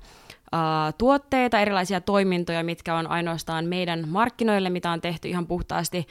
tuotteita, 0.98 1.60
erilaisia 1.60 2.00
toimintoja, 2.00 2.64
mitkä 2.64 2.94
on 2.96 3.06
ainoastaan 3.06 3.64
meidän 3.64 4.08
markkinoille, 4.08 4.70
mitä 4.70 4.90
on 4.90 5.00
tehty 5.00 5.28
ihan 5.28 5.46
puhtaasti 5.46 6.06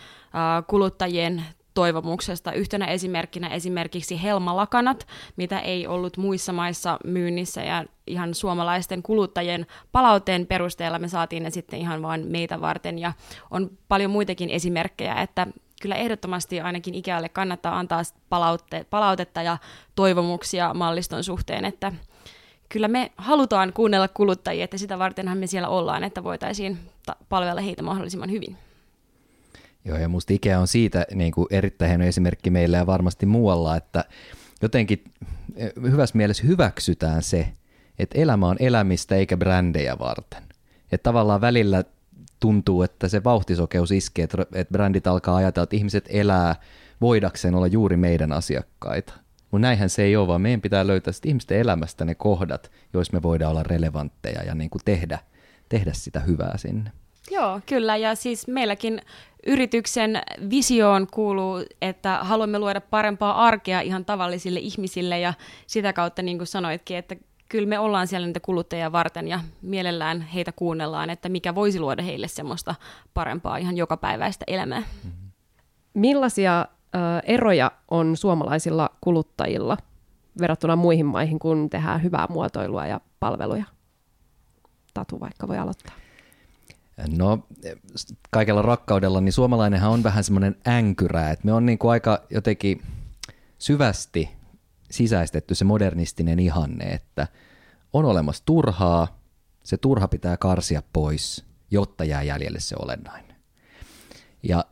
kuluttajien 0.68 1.44
toivomuksesta. 1.74 2.52
Yhtenä 2.52 2.86
esimerkkinä 2.86 3.48
esimerkiksi 3.48 4.24
helmalakanat, 4.24 5.08
mitä 5.36 5.60
ei 5.60 5.88
ollut 5.88 6.18
muissa 6.18 6.54
maissa 6.54 7.00
myynnissä 7.06 7.62
ja 7.62 7.86
ihan 8.08 8.34
suomalaisten 8.34 9.04
kuluttajien 9.04 9.68
palautteen 9.92 10.48
perusteella 10.48 11.00
me 11.00 11.08
saatiin 11.08 11.44
ne 11.44 11.50
sitten 11.50 11.80
ihan 11.80 12.02
vain 12.02 12.28
meitä 12.28 12.62
varten 12.62 13.00
ja 13.00 13.14
on 13.52 13.70
paljon 13.88 14.12
muitakin 14.12 14.50
esimerkkejä, 14.50 15.14
että 15.16 15.48
kyllä 15.82 15.96
ehdottomasti 15.96 16.62
ainakin 16.62 16.96
ikälle 16.96 17.30
kannattaa 17.30 17.80
antaa 17.80 18.02
palautte, 18.30 18.86
palautetta 18.90 19.42
ja 19.42 19.58
toivomuksia 19.96 20.74
malliston 20.74 21.24
suhteen, 21.24 21.66
että 21.66 21.92
kyllä 22.70 22.88
me 22.88 23.12
halutaan 23.18 23.74
kuunnella 23.74 24.08
kuluttajia, 24.08 24.64
että 24.64 24.78
sitä 24.78 25.00
vartenhan 25.00 25.38
me 25.38 25.48
siellä 25.48 25.68
ollaan, 25.68 26.04
että 26.04 26.24
voitaisiin 26.24 26.80
palvella 27.30 27.62
heitä 27.62 27.84
mahdollisimman 27.84 28.32
hyvin. 28.32 28.58
Joo, 29.86 29.98
ja 29.98 30.10
musta 30.10 30.34
Ikea 30.34 30.60
on 30.60 30.68
siitä 30.68 31.06
niin 31.16 31.32
kuin 31.32 31.48
erittäin 31.50 31.90
hieno 31.90 32.06
esimerkki 32.06 32.50
meillä 32.50 32.78
ja 32.78 32.86
varmasti 32.86 33.26
muualla, 33.26 33.76
että 33.76 34.06
jotenkin 34.62 35.04
eh, 35.56 35.72
hyvässä 35.82 36.18
mielessä 36.18 36.44
hyväksytään 36.48 37.24
se, 37.24 37.54
että 38.00 38.20
elämä 38.20 38.48
on 38.48 38.58
elämistä 38.60 39.16
eikä 39.16 39.38
brändejä 39.38 40.00
varten. 40.00 40.44
Että 40.92 41.04
tavallaan 41.04 41.42
välillä 41.42 41.84
tuntuu, 42.40 42.82
että 42.82 43.08
se 43.08 43.24
vauhtisokeus 43.24 43.92
iskee, 43.92 44.24
että 44.54 44.72
brändit 44.72 45.08
alkaa 45.08 45.36
ajatella, 45.36 45.64
että 45.64 45.76
ihmiset 45.76 46.06
elää 46.10 46.56
voidakseen 47.02 47.56
olla 47.56 47.68
juuri 47.68 47.98
meidän 47.98 48.32
asiakkaita. 48.32 49.14
Mutta 49.52 49.68
näinhän 49.68 49.90
se 49.90 50.04
ei 50.04 50.16
ole, 50.16 50.28
vaan 50.28 50.42
meidän 50.42 50.62
pitää 50.62 50.88
löytää 50.88 51.14
ihmisten 51.26 51.58
elämästä 51.58 52.06
ne 52.06 52.16
kohdat, 52.16 52.72
joissa 52.94 53.14
me 53.14 53.22
voidaan 53.22 53.52
olla 53.52 53.64
relevantteja 53.64 54.44
ja 54.44 54.56
niin 54.56 54.70
kuin 54.70 54.82
tehdä, 54.86 55.20
tehdä 55.70 55.92
sitä 55.94 56.20
hyvää 56.20 56.58
sinne. 56.58 56.92
Joo, 57.32 57.62
kyllä. 57.66 57.98
Ja 57.98 58.16
siis 58.16 58.48
meilläkin 58.48 59.02
yrityksen 59.48 60.22
visioon 60.50 61.08
kuuluu, 61.12 61.64
että 61.82 62.20
haluamme 62.22 62.60
luoda 62.60 62.82
parempaa 62.82 63.46
arkea 63.46 63.82
ihan 63.82 64.06
tavallisille 64.06 64.60
ihmisille 64.60 65.20
ja 65.20 65.34
sitä 65.68 65.94
kautta, 65.94 66.22
niin 66.22 66.38
kuin 66.38 66.48
sanoitkin, 66.48 66.98
että 66.98 67.16
kyllä 67.50 67.68
me 67.68 67.80
ollaan 67.80 68.08
siellä 68.08 68.28
niitä 68.28 68.40
kuluttajia 68.40 68.92
varten 68.92 69.28
ja 69.28 69.40
mielellään 69.62 70.22
heitä 70.22 70.52
kuunnellaan, 70.52 71.10
että 71.10 71.30
mikä 71.30 71.56
voisi 71.56 71.80
luoda 71.80 72.04
heille 72.04 72.28
semmoista 72.28 72.76
parempaa 73.14 73.58
ihan 73.58 73.78
jokapäiväistä 73.78 74.46
elämää. 74.48 74.84
Millaisia 75.94 76.66
eroja 77.24 77.72
on 77.92 78.18
suomalaisilla 78.18 78.90
kuluttajilla 79.02 79.78
verrattuna 80.40 80.76
muihin 80.76 81.06
maihin, 81.06 81.40
kun 81.40 81.70
tehdään 81.70 82.04
hyvää 82.04 82.28
muotoilua 82.30 82.88
ja 82.88 83.02
palveluja? 83.20 83.66
Tatu 84.94 85.20
vaikka 85.20 85.48
voi 85.48 85.58
aloittaa. 85.58 85.96
No 87.18 87.48
kaikella 88.30 88.62
rakkaudella, 88.62 89.22
niin 89.22 89.34
suomalainenhan 89.34 89.92
on 89.92 90.04
vähän 90.04 90.24
semmoinen 90.24 90.56
änkyrä, 90.68 91.30
että 91.30 91.46
me 91.46 91.54
on 91.54 91.66
niin 91.66 91.78
kuin 91.78 91.92
aika 91.92 92.24
jotenkin 92.30 92.82
syvästi 93.58 94.30
sisäistetty 94.92 95.56
se 95.56 95.66
modernistinen 95.66 96.40
ihanne, 96.40 96.84
että 96.86 97.28
on 97.94 98.06
olemassa 98.06 98.44
turhaa, 98.46 99.20
se 99.64 99.78
turha 99.78 100.08
pitää 100.08 100.38
karsia 100.38 100.84
pois, 100.94 101.46
jotta 101.72 102.04
jää 102.04 102.24
jäljelle 102.24 102.60
se 102.60 102.76
olennainen. 102.80 103.36
Ja 104.44 104.66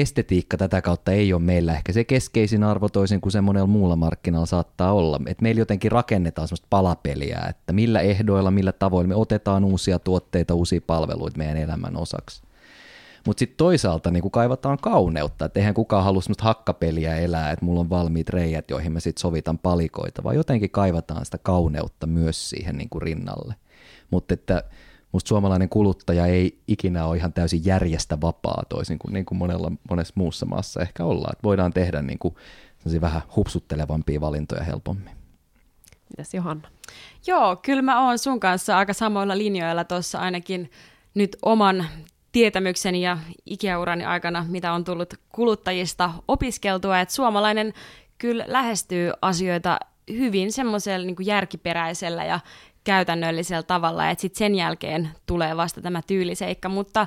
estetiikka 0.00 0.56
tätä 0.56 0.82
kautta 0.82 1.12
ei 1.12 1.32
ole 1.32 1.42
meillä 1.42 1.72
ehkä 1.74 1.92
se 1.92 2.04
keskeisin 2.04 2.64
arvo 2.64 2.88
toisin 2.88 3.20
kuin 3.20 3.32
se 3.32 3.40
monella 3.40 3.66
muulla 3.66 3.96
markkinalla 3.96 4.46
saattaa 4.46 4.92
olla. 4.92 5.20
Et 5.26 5.40
meillä 5.40 5.58
jotenkin 5.58 5.92
rakennetaan 5.92 6.48
sellaista 6.48 6.66
palapeliä, 6.70 7.40
että 7.48 7.72
millä 7.72 8.00
ehdoilla, 8.00 8.50
millä 8.50 8.72
tavoilla 8.72 9.08
me 9.08 9.14
otetaan 9.14 9.64
uusia 9.64 9.98
tuotteita, 9.98 10.54
uusia 10.54 10.80
palveluita 10.86 11.38
meidän 11.38 11.56
elämän 11.56 11.96
osaksi. 11.96 12.42
Mutta 13.26 13.38
sitten 13.38 13.56
toisaalta 13.56 14.10
niin 14.10 14.30
kaivataan 14.30 14.78
kauneutta, 14.82 15.44
että 15.44 15.60
eihän 15.60 15.74
kukaan 15.74 16.04
halua 16.04 16.22
semmoista 16.22 16.44
hakkapeliä 16.44 17.16
elää, 17.16 17.50
että 17.50 17.64
mulla 17.64 17.80
on 17.80 17.90
valmiit 17.90 18.28
reijät, 18.28 18.70
joihin 18.70 18.92
mä 18.92 19.00
sitten 19.00 19.20
sovitan 19.20 19.58
palikoita, 19.58 20.24
vaan 20.24 20.36
jotenkin 20.36 20.70
kaivataan 20.70 21.24
sitä 21.24 21.38
kauneutta 21.38 22.06
myös 22.06 22.50
siihen 22.50 22.78
niin 22.78 22.88
kuin 22.88 23.02
rinnalle. 23.02 23.54
Mutta 24.10 24.34
että 24.34 24.62
musta 25.12 25.28
suomalainen 25.28 25.68
kuluttaja 25.68 26.26
ei 26.26 26.58
ikinä 26.68 27.06
ole 27.06 27.16
ihan 27.16 27.32
täysin 27.32 27.64
järjestä 27.64 28.20
vapaa 28.20 28.62
toisin 28.68 28.98
kuin, 28.98 29.12
niin 29.12 29.24
kuin 29.24 29.38
monella, 29.38 29.72
monessa 29.90 30.14
muussa 30.16 30.46
maassa 30.46 30.80
ehkä 30.80 31.04
ollaan. 31.04 31.32
Että 31.32 31.42
voidaan 31.42 31.72
tehdä 31.72 32.02
niin 32.02 32.18
kuin 32.18 32.34
vähän 33.00 33.22
hupsuttelevampia 33.36 34.20
valintoja 34.20 34.64
helpommin. 34.64 35.16
Mitäs 36.10 36.34
Johanna? 36.34 36.68
Joo, 37.26 37.56
kyllä 37.56 37.82
mä 37.82 38.06
oon 38.06 38.18
sun 38.18 38.40
kanssa 38.40 38.78
aika 38.78 38.92
samoilla 38.92 39.38
linjoilla 39.38 39.84
tuossa 39.84 40.18
ainakin 40.18 40.70
nyt 41.14 41.36
oman 41.42 41.86
tietämykseni 42.32 43.02
ja 43.02 43.18
ikäurani 43.46 44.04
aikana, 44.04 44.46
mitä 44.48 44.72
on 44.72 44.84
tullut 44.84 45.14
kuluttajista 45.28 46.10
opiskeltua, 46.28 47.00
että 47.00 47.14
suomalainen 47.14 47.72
kyllä 48.18 48.44
lähestyy 48.48 49.12
asioita 49.22 49.78
hyvin 50.08 50.52
semmoisella 50.52 51.06
niin 51.06 51.16
järkiperäisellä 51.20 52.24
ja 52.24 52.40
käytännöllisellä 52.86 53.62
tavalla, 53.62 54.10
että 54.10 54.22
sitten 54.22 54.38
sen 54.38 54.54
jälkeen 54.54 55.10
tulee 55.26 55.56
vasta 55.56 55.80
tämä 55.80 56.00
tyyliseikka, 56.06 56.68
mutta 56.68 57.06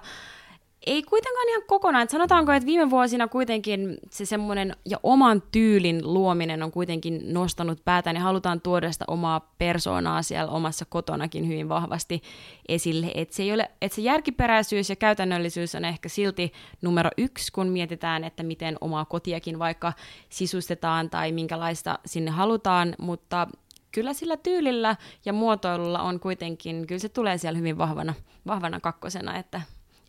ei 0.88 1.04
kuitenkaan 1.04 1.50
ihan 1.50 1.62
kokonaan. 1.68 2.04
Että 2.04 2.12
sanotaanko, 2.12 2.52
että 2.52 2.66
viime 2.66 2.90
vuosina 2.90 3.28
kuitenkin 3.28 3.98
se 4.10 4.26
semmoinen 4.26 4.76
ja 4.86 4.98
oman 5.04 5.44
tyylin 5.52 6.14
luominen 6.14 6.64
on 6.64 6.72
kuitenkin 6.72 7.34
nostanut 7.34 7.86
päätään 7.86 8.16
ja 8.16 8.22
halutaan 8.22 8.62
tuoda 8.62 8.92
sitä 8.92 9.06
omaa 9.08 9.54
persoonaa 9.58 10.22
siellä 10.22 10.52
omassa 10.52 10.86
kotonakin 10.86 11.48
hyvin 11.48 11.70
vahvasti 11.70 12.22
esille. 12.68 13.12
Että 13.16 13.36
se, 13.36 13.44
että 13.82 13.96
se 13.96 14.02
järkiperäisyys 14.02 14.90
ja 14.90 14.96
käytännöllisyys 14.96 15.76
on 15.76 15.86
ehkä 15.86 16.10
silti 16.10 16.54
numero 16.82 17.10
yksi, 17.18 17.52
kun 17.52 17.68
mietitään, 17.68 18.24
että 18.24 18.44
miten 18.44 18.78
omaa 18.82 19.06
kotiakin 19.06 19.60
vaikka 19.60 19.94
sisustetaan 20.30 21.10
tai 21.10 21.32
minkälaista 21.32 22.00
sinne 22.06 22.32
halutaan, 22.32 22.96
mutta 23.00 23.48
kyllä 23.92 24.14
sillä 24.14 24.38
tyylillä 24.38 24.96
ja 25.26 25.34
muotoilulla 25.34 26.02
on 26.02 26.20
kuitenkin, 26.20 26.88
kyllä 26.88 27.00
se 27.00 27.10
tulee 27.10 27.38
siellä 27.38 27.58
hyvin 27.58 27.78
vahvana, 27.78 28.14
vahvana 28.48 28.80
kakkosena, 28.80 29.38
että 29.38 29.62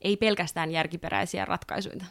ei 0.03 0.17
pelkästään 0.17 0.71
järkiperäisiä 0.71 1.45
ratkaisuja. 1.45 2.05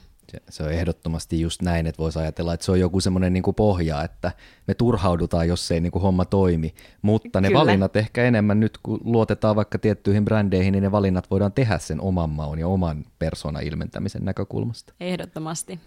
Se, 0.50 0.64
on 0.64 0.72
ehdottomasti 0.72 1.42
just 1.42 1.62
näin, 1.62 1.88
että 1.88 2.00
voisi 2.00 2.20
ajatella, 2.20 2.54
että 2.54 2.66
se 2.66 2.72
on 2.72 2.80
joku 2.80 3.02
semmoinen 3.02 3.34
niin 3.34 3.44
pohja, 3.56 4.04
että 4.04 4.32
me 4.68 4.74
turhaudutaan, 4.74 5.48
jos 5.48 5.72
ei 5.72 5.80
niin 5.80 5.92
kuin 5.92 6.02
homma 6.02 6.26
toimi. 6.26 6.74
Mutta 7.02 7.42
ne 7.42 7.48
Kyllä. 7.48 7.60
valinnat 7.60 7.96
ehkä 7.96 8.24
enemmän 8.24 8.60
nyt, 8.60 8.78
kun 8.84 9.00
luotetaan 9.04 9.56
vaikka 9.56 9.80
tiettyihin 9.80 10.26
brändeihin, 10.26 10.72
niin 10.72 10.84
ne 10.84 10.92
valinnat 10.92 11.32
voidaan 11.32 11.52
tehdä 11.52 11.78
sen 11.78 12.02
oman 12.02 12.30
maun 12.30 12.60
ja 12.60 12.68
oman 12.68 13.06
persoonan 13.20 13.64
ilmentämisen 13.64 14.26
näkökulmasta. 14.26 14.94
Ehdottomasti. 15.00 15.80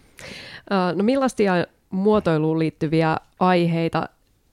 No 0.95 1.05
millaisia 1.05 1.67
muotoiluun 1.91 2.59
liittyviä 2.59 3.17
aiheita 3.41 4.09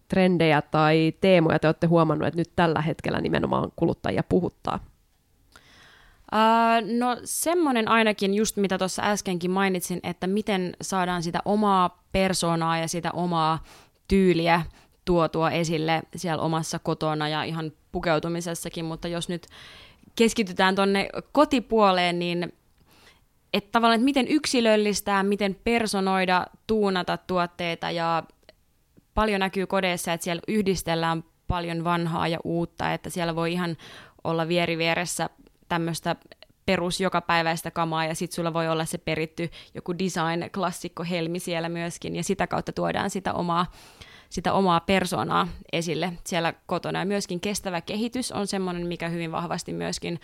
trendejä 0.10 0.62
tai 0.62 1.14
teemoja 1.22 1.60
te 1.60 1.68
olette 1.68 1.88
huomannut, 1.88 2.28
että 2.28 2.38
nyt 2.38 2.52
tällä 2.56 2.82
hetkellä 2.82 3.22
nimenomaan 3.22 3.72
kuluttajia 3.76 4.24
puhuttaa? 4.30 4.80
Uh, 6.34 6.98
no 6.98 7.18
semmoinen 7.24 7.88
ainakin 7.88 8.34
just 8.34 8.58
mitä 8.58 8.78
tuossa 8.78 9.02
äskenkin 9.06 9.52
mainitsin, 9.52 10.00
että 10.04 10.28
miten 10.28 10.74
saadaan 10.82 11.24
sitä 11.24 11.40
omaa 11.46 12.04
persoonaa 12.12 12.78
ja 12.78 12.88
sitä 12.88 13.12
omaa 13.12 13.64
tyyliä 14.08 14.62
tuotua 15.06 15.52
esille 15.52 16.02
siellä 16.16 16.44
omassa 16.44 16.80
kotona 16.80 17.30
ja 17.30 17.44
ihan 17.44 17.72
pukeutumisessakin, 17.92 18.86
mutta 18.86 19.08
jos 19.08 19.30
nyt 19.30 19.48
keskitytään 20.16 20.76
tuonne 20.76 21.10
kotipuoleen, 21.32 22.20
niin 22.20 22.54
että 23.54 23.70
tavallaan, 23.72 23.96
että 23.96 24.06
miten 24.06 24.28
yksilöllistää, 24.28 25.24
miten 25.24 25.56
personoida, 25.64 26.48
tuunata 26.68 27.18
tuotteita 27.18 27.92
ja 27.92 28.24
paljon 29.20 29.40
näkyy 29.40 29.68
kodeissa, 29.68 30.14
että 30.14 30.24
siellä 30.24 30.42
yhdistellään 30.48 31.24
paljon 31.48 31.84
vanhaa 31.84 32.28
ja 32.28 32.40
uutta, 32.44 32.94
että 32.94 33.10
siellä 33.10 33.36
voi 33.36 33.54
ihan 33.54 33.78
olla 34.24 34.48
vieri 34.48 34.78
vieressä 34.78 35.30
tämmöistä 35.70 36.16
perus 36.66 37.00
jokapäiväistä 37.02 37.72
kamaa 37.72 38.06
ja 38.06 38.16
sitten 38.16 38.36
sulla 38.36 38.54
voi 38.54 38.68
olla 38.68 38.86
se 38.86 38.98
peritty 38.98 39.50
joku 39.76 39.94
design-klassikko 39.94 41.04
helmi 41.04 41.40
siellä 41.40 41.70
myöskin 41.70 42.16
ja 42.16 42.24
sitä 42.24 42.48
kautta 42.48 42.72
tuodaan 42.72 43.10
sitä 43.10 43.34
omaa, 43.34 43.72
sitä 44.30 44.54
omaa 44.54 44.80
persoonaa 44.80 45.48
esille 45.72 46.14
siellä 46.24 46.54
kotona. 46.66 47.00
Ja 47.00 47.06
myöskin 47.06 47.40
kestävä 47.40 47.82
kehitys 47.82 48.32
on 48.32 48.48
semmoinen, 48.48 48.88
mikä 48.88 49.10
hyvin 49.10 49.32
vahvasti 49.32 49.74
myöskin 49.74 50.20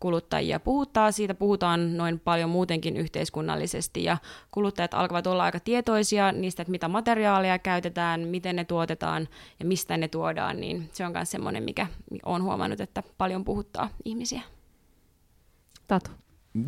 kuluttajia 0.00 0.60
puhuttaa. 0.60 1.12
Siitä 1.12 1.34
puhutaan 1.34 1.96
noin 1.96 2.20
paljon 2.20 2.50
muutenkin 2.50 2.96
yhteiskunnallisesti 2.96 4.04
ja 4.04 4.18
kuluttajat 4.50 4.94
alkavat 4.94 5.26
olla 5.26 5.42
aika 5.42 5.60
tietoisia 5.60 6.32
niistä, 6.32 6.62
että 6.62 6.70
mitä 6.70 6.88
materiaalia 6.88 7.58
käytetään, 7.58 8.20
miten 8.20 8.56
ne 8.56 8.64
tuotetaan 8.64 9.28
ja 9.60 9.64
mistä 9.64 9.96
ne 9.96 10.08
tuodaan, 10.08 10.60
niin 10.60 10.88
se 10.92 11.06
on 11.06 11.12
myös 11.12 11.30
semmoinen, 11.30 11.62
mikä 11.62 11.86
on 12.24 12.42
huomannut, 12.42 12.80
että 12.80 13.02
paljon 13.18 13.44
puhuttaa 13.44 13.88
ihmisiä. 14.04 14.42
Tatu. 15.88 16.10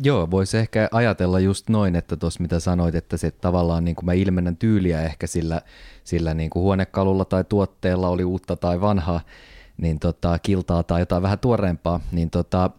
Joo, 0.03 0.31
voisi 0.31 0.57
ehkä 0.57 0.89
ajatella 0.91 1.39
just 1.39 1.69
noin, 1.69 1.95
että 1.95 2.15
tuossa 2.15 2.41
mitä 2.41 2.59
sanoit, 2.59 2.95
että 2.95 3.17
se 3.17 3.31
tavallaan 3.31 3.85
niin 3.85 3.95
kuin 3.95 4.05
mä 4.05 4.13
ilmennän 4.13 4.57
tyyliä 4.57 5.01
ehkä 5.01 5.27
sillä, 5.27 5.61
sillä 6.03 6.33
niin 6.33 6.49
kuin 6.49 6.63
huonekalulla 6.63 7.25
tai 7.25 7.43
tuotteella 7.43 8.09
oli 8.09 8.23
uutta 8.23 8.55
tai 8.55 8.81
vanhaa, 8.81 9.21
niin 9.77 9.99
tota, 9.99 10.39
kiltaa 10.39 10.83
tai 10.83 11.01
jotain 11.01 11.23
vähän 11.23 11.39
tuoreempaa, 11.39 11.99
niin 12.11 12.29
tota, 12.29 12.69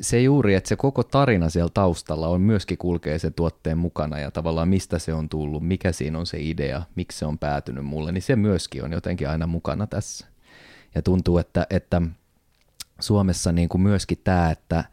se 0.00 0.22
juuri, 0.22 0.54
että 0.54 0.68
se 0.68 0.76
koko 0.76 1.02
tarina 1.02 1.50
siellä 1.50 1.70
taustalla 1.74 2.28
on 2.28 2.40
myöskin 2.40 2.78
kulkee 2.78 3.18
sen 3.18 3.34
tuotteen 3.34 3.78
mukana 3.78 4.18
ja 4.18 4.30
tavallaan 4.30 4.68
mistä 4.68 4.98
se 4.98 5.14
on 5.14 5.28
tullut, 5.28 5.62
mikä 5.66 5.92
siinä 5.92 6.18
on 6.18 6.26
se 6.26 6.38
idea, 6.40 6.82
miksi 6.94 7.18
se 7.18 7.26
on 7.26 7.38
päätynyt 7.38 7.84
mulle, 7.84 8.12
niin 8.12 8.22
se 8.22 8.36
myöskin 8.36 8.84
on 8.84 8.92
jotenkin 8.92 9.28
aina 9.28 9.46
mukana 9.46 9.86
tässä. 9.86 10.26
Ja 10.94 11.02
tuntuu, 11.02 11.38
että, 11.38 11.66
että 11.70 12.02
Suomessa 13.00 13.52
niin 13.52 13.68
kuin 13.68 13.80
myöskin 13.80 14.18
tämä, 14.24 14.50
että 14.50 14.84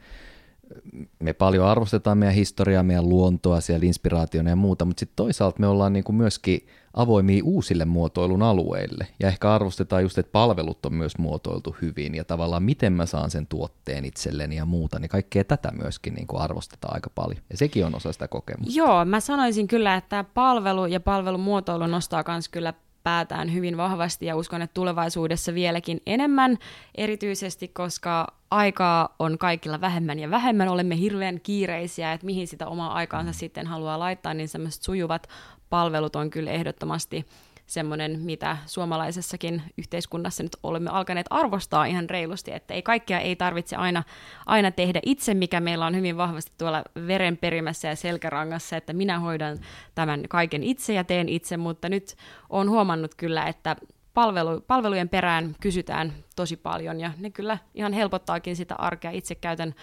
me 1.19 1.33
paljon 1.33 1.67
arvostetaan 1.67 2.17
meidän 2.17 2.35
historiaa, 2.35 2.83
meidän 2.83 3.09
luontoa, 3.09 3.61
siellä 3.61 3.85
inspiraationa 3.85 4.49
ja 4.49 4.55
muuta, 4.55 4.85
mutta 4.85 4.99
sitten 4.99 5.15
toisaalta 5.15 5.59
me 5.59 5.67
ollaan 5.67 5.93
niin 5.93 6.03
kuin 6.03 6.15
myöskin 6.15 6.67
avoimia 6.93 7.43
uusille 7.43 7.85
muotoilun 7.85 8.43
alueille. 8.43 9.07
Ja 9.19 9.27
ehkä 9.27 9.53
arvostetaan 9.53 10.01
just, 10.01 10.17
että 10.17 10.31
palvelut 10.31 10.85
on 10.85 10.93
myös 10.93 11.17
muotoiltu 11.17 11.75
hyvin 11.81 12.15
ja 12.15 12.23
tavallaan 12.23 12.63
miten 12.63 12.93
mä 12.93 13.05
saan 13.05 13.31
sen 13.31 13.47
tuotteen 13.47 14.05
itselleni 14.05 14.55
ja 14.55 14.65
muuta, 14.65 14.99
niin 14.99 15.09
kaikkea 15.09 15.43
tätä 15.43 15.71
myöskin 15.71 16.13
niin 16.13 16.27
kuin 16.27 16.41
arvostetaan 16.41 16.93
aika 16.93 17.09
paljon. 17.15 17.41
Ja 17.49 17.57
sekin 17.57 17.85
on 17.85 17.95
osa 17.95 18.13
sitä 18.13 18.27
kokemusta. 18.27 18.79
Joo, 18.79 19.05
mä 19.05 19.19
sanoisin 19.19 19.67
kyllä, 19.67 19.95
että 19.95 20.25
palvelu 20.33 20.85
ja 20.85 20.99
palvelumuotoilu 20.99 21.87
nostaa 21.87 22.23
myös 22.27 22.49
kyllä 22.49 22.73
päätään 23.03 23.53
hyvin 23.53 23.77
vahvasti 23.77 24.25
ja 24.25 24.35
uskon, 24.35 24.61
että 24.61 24.73
tulevaisuudessa 24.73 25.53
vieläkin 25.53 26.01
enemmän, 26.05 26.57
erityisesti 26.95 27.67
koska 27.67 28.27
aikaa 28.51 29.15
on 29.19 29.37
kaikilla 29.37 29.81
vähemmän 29.81 30.19
ja 30.19 30.29
vähemmän, 30.29 30.69
olemme 30.69 30.97
hirveän 30.97 31.41
kiireisiä, 31.41 32.13
että 32.13 32.25
mihin 32.25 32.47
sitä 32.47 32.67
omaa 32.67 32.93
aikaansa 32.93 33.33
sitten 33.33 33.67
haluaa 33.67 33.99
laittaa, 33.99 34.33
niin 34.33 34.49
semmoiset 34.49 34.83
sujuvat 34.83 35.29
palvelut 35.69 36.15
on 36.15 36.29
kyllä 36.29 36.51
ehdottomasti 36.51 37.25
semmoinen, 37.73 38.19
mitä 38.19 38.57
suomalaisessakin 38.65 39.61
yhteiskunnassa 39.77 40.43
nyt 40.43 40.57
olemme 40.63 40.89
alkaneet 40.89 41.27
arvostaa 41.29 41.85
ihan 41.85 42.09
reilusti, 42.09 42.51
että 42.51 42.73
ei 42.73 42.81
kaikkea 42.81 43.19
ei 43.19 43.35
tarvitse 43.35 43.75
aina, 43.75 44.03
aina 44.45 44.71
tehdä 44.71 44.99
itse, 45.05 45.33
mikä 45.33 45.59
meillä 45.59 45.85
on 45.85 45.95
hyvin 45.95 46.17
vahvasti 46.17 46.51
tuolla 46.57 46.83
verenperimässä 47.07 47.87
ja 47.87 47.95
selkärangassa, 47.95 48.77
että 48.77 48.93
minä 48.93 49.19
hoidan 49.19 49.57
tämän 49.95 50.23
kaiken 50.29 50.63
itse 50.63 50.93
ja 50.93 51.03
teen 51.03 51.29
itse, 51.29 51.57
mutta 51.57 51.89
nyt 51.89 52.15
olen 52.49 52.69
huomannut 52.69 53.15
kyllä, 53.15 53.47
että 53.47 53.75
palvelu, 54.13 54.61
palvelujen 54.61 55.09
perään 55.09 55.55
kysytään 55.61 56.13
tosi 56.35 56.57
paljon 56.57 56.99
ja 56.99 57.11
ne 57.17 57.29
kyllä 57.29 57.57
ihan 57.73 57.93
helpottaakin 57.93 58.55
sitä 58.55 58.75
arkea. 58.75 59.11
Itse 59.11 59.35
käytän 59.35 59.73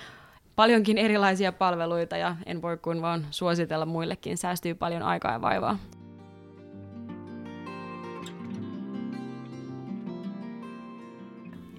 paljonkin 0.57 0.99
erilaisia 0.99 1.53
palveluita 1.53 2.17
ja 2.17 2.37
en 2.47 2.63
voi 2.63 2.77
kuin 2.77 3.03
vaan 3.03 3.27
suositella 3.31 3.87
muillekin, 3.87 4.39
säästyy 4.39 4.75
paljon 4.75 5.03
aikaa 5.03 5.33
ja 5.33 5.41
vaivaa. 5.41 6.00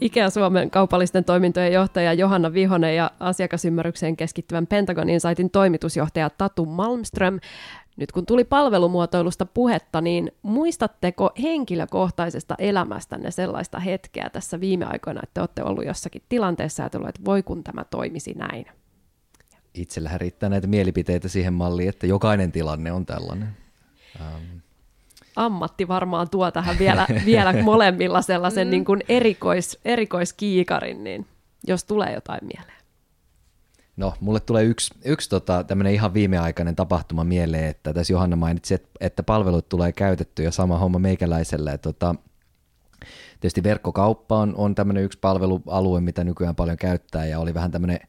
Ikea 0.01 0.29
Suomen 0.29 0.71
kaupallisten 0.71 1.25
toimintojen 1.25 1.73
johtaja 1.73 2.13
Johanna 2.13 2.53
Vihonen 2.53 2.95
ja 2.95 3.11
asiakasymmärrykseen 3.19 4.17
keskittyvän 4.17 4.67
Pentagon 4.67 5.09
Insightin 5.09 5.49
toimitusjohtaja 5.49 6.29
Tatu 6.29 6.65
Malmström. 6.65 7.39
Nyt 7.97 8.11
kun 8.11 8.25
tuli 8.25 8.43
palvelumuotoilusta 8.43 9.45
puhetta, 9.45 10.01
niin 10.01 10.31
muistatteko 10.41 11.31
henkilökohtaisesta 11.41 12.55
elämästänne 12.57 13.31
sellaista 13.31 13.79
hetkeä 13.79 14.29
tässä 14.29 14.59
viime 14.59 14.85
aikoina, 14.85 15.21
että 15.23 15.41
olette 15.41 15.63
ollut 15.63 15.85
jossakin 15.85 16.21
tilanteessa 16.29 16.83
ja 16.83 16.89
tullut, 16.89 17.09
että 17.09 17.25
voi 17.25 17.43
kun 17.43 17.63
tämä 17.63 17.83
toimisi 17.83 18.33
näin? 18.33 18.65
Itsellähän 19.73 20.21
riittää 20.21 20.49
näitä 20.49 20.67
mielipiteitä 20.67 21.27
siihen 21.27 21.53
malliin, 21.53 21.89
että 21.89 22.07
jokainen 22.07 22.51
tilanne 22.51 22.91
on 22.91 23.05
tällainen. 23.05 23.57
Um. 24.19 24.61
Ammatti 25.35 25.87
varmaan 25.87 26.29
tuo 26.29 26.51
tähän 26.51 26.79
vielä, 26.79 27.07
vielä 27.25 27.63
molemmilla 27.63 28.21
sellaisen 28.21 28.67
mm. 28.67 28.71
niin 28.71 28.85
kuin 28.85 29.03
erikois, 29.09 29.79
erikoiskiikarin, 29.85 31.03
niin 31.03 31.27
jos 31.67 31.83
tulee 31.83 32.13
jotain 32.13 32.39
mieleen. 32.41 32.81
No, 33.97 34.13
mulle 34.19 34.39
tulee 34.39 34.63
yksi, 34.63 34.93
yksi 35.05 35.29
tota, 35.29 35.63
tämmöinen 35.63 35.93
ihan 35.93 36.13
viimeaikainen 36.13 36.75
tapahtuma 36.75 37.23
mieleen, 37.23 37.65
että 37.65 37.93
tässä 37.93 38.13
Johanna 38.13 38.35
mainitsi, 38.35 38.73
että, 38.73 38.89
että 38.99 39.23
palvelut 39.23 39.69
tulee 39.69 39.91
käytetty 39.91 40.43
ja 40.43 40.51
sama 40.51 40.77
homma 40.77 40.99
meikäläisellä. 40.99 41.71
Että, 41.71 41.93
tota, 41.93 42.15
tietysti 43.39 43.63
verkkokauppa 43.63 44.37
on, 44.37 44.55
on 44.57 44.75
tämmöinen 44.75 45.03
yksi 45.03 45.19
palvelualue, 45.19 46.01
mitä 46.01 46.23
nykyään 46.23 46.55
paljon 46.55 46.77
käyttää 46.77 47.25
ja 47.25 47.39
oli 47.39 47.53
vähän 47.53 47.71
tämmöinen, 47.71 47.99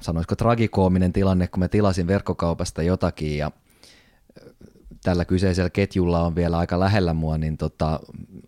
sanoisiko 0.00 0.36
tragikoominen 0.36 1.12
tilanne, 1.12 1.46
kun 1.46 1.60
mä 1.60 1.68
tilasin 1.68 2.06
verkkokaupasta 2.06 2.82
jotakin 2.82 3.38
ja 3.38 3.50
tällä 5.02 5.24
kyseisellä 5.24 5.70
ketjulla 5.70 6.22
on 6.22 6.36
vielä 6.36 6.58
aika 6.58 6.80
lähellä 6.80 7.14
mua, 7.14 7.38
niin 7.38 7.56
tota, 7.56 8.00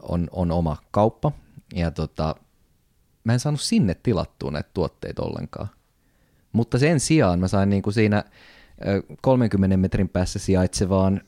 on, 0.03 0.29
on 0.33 0.51
oma 0.51 0.77
kauppa 0.91 1.33
ja 1.75 1.91
tota, 1.91 2.35
mä 3.25 3.33
en 3.33 3.41
saanut 3.41 3.61
sinne 3.61 3.97
tilattua 4.03 4.51
näitä 4.51 4.71
tuotteita 4.75 5.23
ollenkaan. 5.23 5.69
Mutta 6.53 6.79
sen 6.79 7.01
sijaan 7.01 7.41
mä 7.41 7.49
sain 7.49 7.83
kuin 7.83 7.95
siinä 7.95 8.25
30 9.23 9.77
metrin 9.77 10.09
päässä 10.09 10.39
sijaitsevaan 10.39 11.21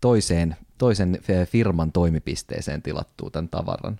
toiseen, 0.00 0.56
toisen 0.78 1.18
firman 1.46 1.92
toimipisteeseen 1.92 2.82
tilattua 2.82 3.30
tämän 3.30 3.48
tavaran. 3.48 3.98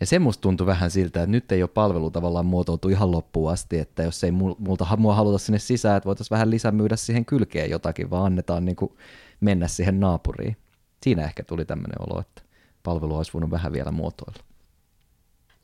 Ja 0.00 0.06
se 0.06 0.18
musta 0.18 0.40
tuntui 0.40 0.66
vähän 0.66 0.90
siltä, 0.90 1.22
että 1.22 1.30
nyt 1.30 1.52
ei 1.52 1.62
ole 1.62 1.70
palvelu 1.74 2.10
tavallaan 2.10 2.46
muotoutu 2.46 2.88
ihan 2.88 3.12
loppuun 3.12 3.52
asti, 3.52 3.78
että 3.78 4.02
jos 4.02 4.24
ei 4.24 4.30
multa 4.58 4.96
mua 4.96 5.14
haluta 5.14 5.38
sinne 5.38 5.58
sisään, 5.58 5.96
että 5.96 6.06
voitaisiin 6.06 6.34
vähän 6.34 6.50
lisämyydä 6.50 6.96
siihen 6.96 7.24
kylkeen 7.24 7.70
jotakin, 7.70 8.10
vaan 8.10 8.24
annetaan 8.24 8.64
niin 8.64 8.76
kuin 8.76 8.92
mennä 9.40 9.68
siihen 9.68 10.00
naapuriin. 10.00 10.56
Siinä 11.02 11.24
ehkä 11.24 11.42
tuli 11.44 11.64
tämmöinen 11.64 12.02
olo, 12.02 12.20
että 12.20 12.42
palvelu 12.82 13.16
olisi 13.16 13.32
voinut 13.34 13.50
vähän 13.50 13.72
vielä 13.72 13.90
muotoilla. 13.90 14.44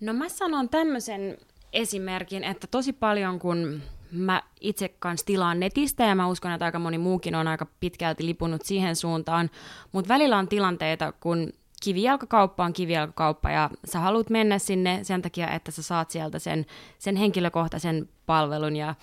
No 0.00 0.12
mä 0.12 0.28
sanon 0.28 0.68
tämmöisen 0.68 1.38
esimerkin, 1.72 2.44
että 2.44 2.66
tosi 2.66 2.92
paljon 2.92 3.38
kun 3.38 3.82
mä 4.12 4.42
itse 4.60 4.88
kanssa 4.88 5.26
tilaan 5.26 5.60
netistä 5.60 6.04
ja 6.04 6.14
mä 6.14 6.28
uskon, 6.28 6.52
että 6.52 6.64
aika 6.64 6.78
moni 6.78 6.98
muukin 6.98 7.34
on 7.34 7.48
aika 7.48 7.66
pitkälti 7.80 8.26
lipunut 8.26 8.62
siihen 8.64 8.96
suuntaan, 8.96 9.50
mutta 9.92 10.08
välillä 10.08 10.38
on 10.38 10.48
tilanteita, 10.48 11.12
kun 11.12 11.52
kivijalkakauppa 11.82 12.64
on 12.64 12.72
kivijalkakauppa 12.72 13.50
ja 13.50 13.70
sä 13.84 14.00
haluat 14.00 14.30
mennä 14.30 14.58
sinne 14.58 15.00
sen 15.02 15.22
takia, 15.22 15.48
että 15.50 15.70
sä 15.70 15.82
saat 15.82 16.10
sieltä 16.10 16.38
sen, 16.38 16.66
sen 16.98 17.16
henkilökohtaisen 17.16 18.08
palvelun 18.26 18.76
ja 18.76 18.94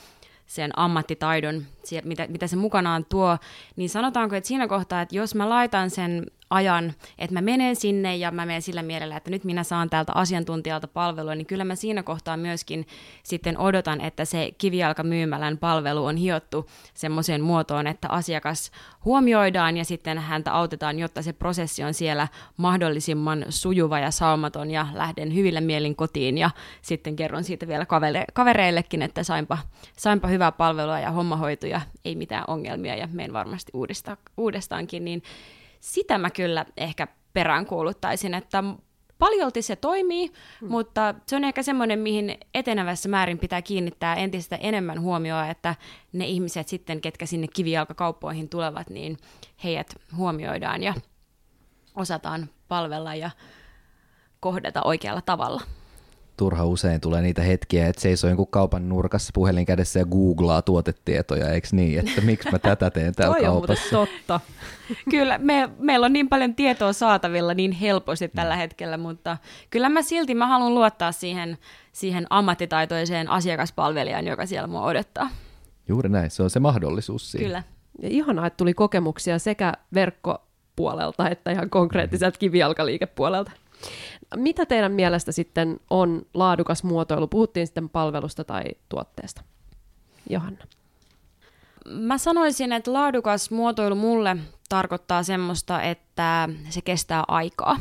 sen 0.45 0.79
ammattitaidon, 0.79 1.65
mitä, 2.03 2.27
mitä 2.29 2.47
se 2.47 2.56
mukanaan 2.56 3.06
tuo, 3.06 3.38
niin 3.75 3.89
sanotaanko, 3.89 4.36
että 4.36 4.47
siinä 4.47 4.67
kohtaa, 4.67 5.01
että 5.01 5.15
jos 5.15 5.36
mä 5.36 5.49
laitan 5.49 5.89
sen 5.89 6.25
ajan, 6.54 6.94
että 7.20 7.34
mä 7.34 7.42
menen 7.42 7.76
sinne 7.76 8.16
ja 8.16 8.32
mä 8.32 8.46
menen 8.46 8.62
sillä 8.62 8.84
mielellä, 8.84 9.18
että 9.18 9.32
nyt 9.32 9.44
minä 9.44 9.63
saan 9.63 9.89
täältä 9.89 10.12
asiantuntijalta 10.16 10.88
palvelua, 10.88 11.36
niin 11.36 11.48
kyllä 11.48 11.63
mä 11.63 11.76
siinä 11.76 12.04
kohtaa 12.04 12.38
myöskin 12.38 12.88
sitten 13.24 13.58
odotan, 13.58 14.02
että 14.02 14.26
se 14.26 14.52
kivijalkamyymälän 14.58 15.58
palvelu 15.58 16.06
on 16.06 16.18
hiottu 16.18 16.70
semmoiseen 16.94 17.42
muotoon, 17.42 17.88
että 17.88 18.10
asiakas 18.10 18.72
huomioidaan 19.06 19.78
ja 19.78 19.86
sitten 19.86 20.18
häntä 20.18 20.54
autetaan, 20.54 21.00
jotta 21.00 21.22
se 21.22 21.34
prosessi 21.34 21.84
on 21.84 21.94
siellä 21.94 22.28
mahdollisimman 22.58 23.46
sujuva 23.50 24.00
ja 24.00 24.12
saumaton 24.12 24.72
ja 24.72 24.88
lähden 24.94 25.36
hyvillä 25.36 25.62
mielin 25.62 25.96
kotiin. 25.96 26.38
Ja 26.38 26.50
sitten 26.82 27.16
kerron 27.16 27.44
siitä 27.44 27.68
vielä 27.68 27.86
kavereillekin, 28.34 29.02
että 29.02 29.24
sainpa, 29.24 29.58
sainpa 29.98 30.28
hyvää 30.28 30.52
palvelua 30.52 31.00
ja 31.00 31.12
homma 31.12 31.36
hoitu 31.36 31.68
ja 31.68 31.82
ei 32.06 32.16
mitään 32.16 32.44
ongelmia 32.48 32.96
ja 32.96 33.08
menen 33.12 33.34
varmasti 33.34 33.72
uudesta, 33.74 34.18
uudestaankin, 34.38 35.06
niin 35.06 35.24
sitä 35.84 36.17
mä 36.17 36.30
kyllä 36.30 36.65
ehkä 36.78 37.08
peräänkuuluttaisin, 37.34 38.34
että 38.34 38.63
paljolti 39.19 39.62
se 39.62 39.76
toimii, 39.76 40.32
hmm. 40.62 40.72
mutta 40.72 41.15
se 41.28 41.36
on 41.36 41.43
ehkä 41.43 41.63
semmoinen, 41.63 42.00
mihin 42.00 42.38
etenevässä 42.54 43.10
määrin 43.10 43.39
pitää 43.39 43.62
kiinnittää 43.62 44.15
entistä 44.15 44.56
enemmän 44.56 45.02
huomioon, 45.02 45.50
että 45.50 45.76
ne 46.13 46.26
ihmiset 46.26 46.67
sitten, 46.67 47.02
ketkä 47.02 47.26
sinne 47.26 47.48
kivijalkakauppoihin 47.54 48.50
tulevat, 48.50 48.89
niin 48.89 49.17
heidät 49.63 49.96
huomioidaan 50.15 50.84
ja 50.84 50.93
osataan 51.96 52.50
palvella 52.67 53.15
ja 53.15 53.32
kohdata 54.39 54.82
oikealla 54.84 55.22
tavalla 55.22 55.62
turha 56.38 56.65
usein 56.65 57.02
tulee 57.02 57.22
niitä 57.22 57.41
hetkiä, 57.41 57.88
että 57.88 58.02
seisoo 58.02 58.30
jonkun 58.30 58.48
kaupan 58.48 58.89
nurkassa 58.89 59.32
puhelin 59.34 59.65
kädessä 59.65 60.00
ja 60.00 60.06
googlaa 60.06 60.62
tuotetietoja, 60.62 61.50
eikö 61.50 61.67
niin, 61.72 62.00
että 62.00 62.22
miksi 62.22 62.52
mä 62.52 62.60
tätä 62.60 62.89
teen 62.89 63.15
täällä 63.15 63.36
Toi 63.36 63.46
kaupassa. 63.46 64.00
On 64.00 64.08
totta. 64.08 64.39
kyllä, 65.10 65.38
me, 65.38 65.69
meillä 65.80 66.06
on 66.06 66.13
niin 66.13 66.30
paljon 66.30 66.56
tietoa 66.56 66.93
saatavilla 66.93 67.54
niin 67.54 67.72
helposti 67.72 68.28
tällä 68.28 68.56
hetkellä, 68.56 68.98
mutta 68.98 69.38
kyllä 69.69 69.89
mä 69.89 70.02
silti 70.02 70.36
mä 70.36 70.48
haluan 70.48 70.76
luottaa 70.76 71.12
siihen, 71.12 71.58
siihen 71.91 72.28
ammattitaitoiseen 72.30 73.30
asiakaspalvelijaan, 73.30 74.28
joka 74.28 74.46
siellä 74.46 74.67
mua 74.67 74.84
odottaa. 74.84 75.30
Juuri 75.88 76.10
näin, 76.10 76.32
se 76.32 76.43
on 76.43 76.50
se 76.50 76.60
mahdollisuus 76.60 77.32
siinä. 77.32 77.46
Kyllä. 77.46 77.63
Ja 78.02 78.10
ihanaa, 78.10 78.48
että 78.48 78.58
tuli 78.58 78.74
kokemuksia 78.74 79.39
sekä 79.39 79.74
verkkopuolelta 79.93 81.30
että 81.30 81.52
ihan 81.52 81.69
konkreettiselta 81.69 82.39
kivijalkaliikepuolelta. 82.39 83.52
Mitä 84.36 84.65
teidän 84.65 84.91
mielestä 84.91 85.32
sitten 85.32 85.80
on 85.89 86.26
laadukas 86.34 86.84
muotoilu? 86.84 87.28
Puhuttiin 87.28 87.67
sitten 87.67 87.89
palvelusta 87.89 88.43
tai 88.43 88.63
tuotteesta. 88.89 89.43
Johanna. 90.30 90.65
Mä 91.89 92.17
sanoisin, 92.17 92.74
että 92.74 92.93
laadukas 92.93 93.52
muotoilu 93.52 93.96
mulle 93.96 94.38
tarkoittaa 94.69 95.24
semmoista, 95.24 95.82
että 95.82 96.50
se 96.69 96.82
kestää 96.82 97.24
aikaa. 97.28 97.80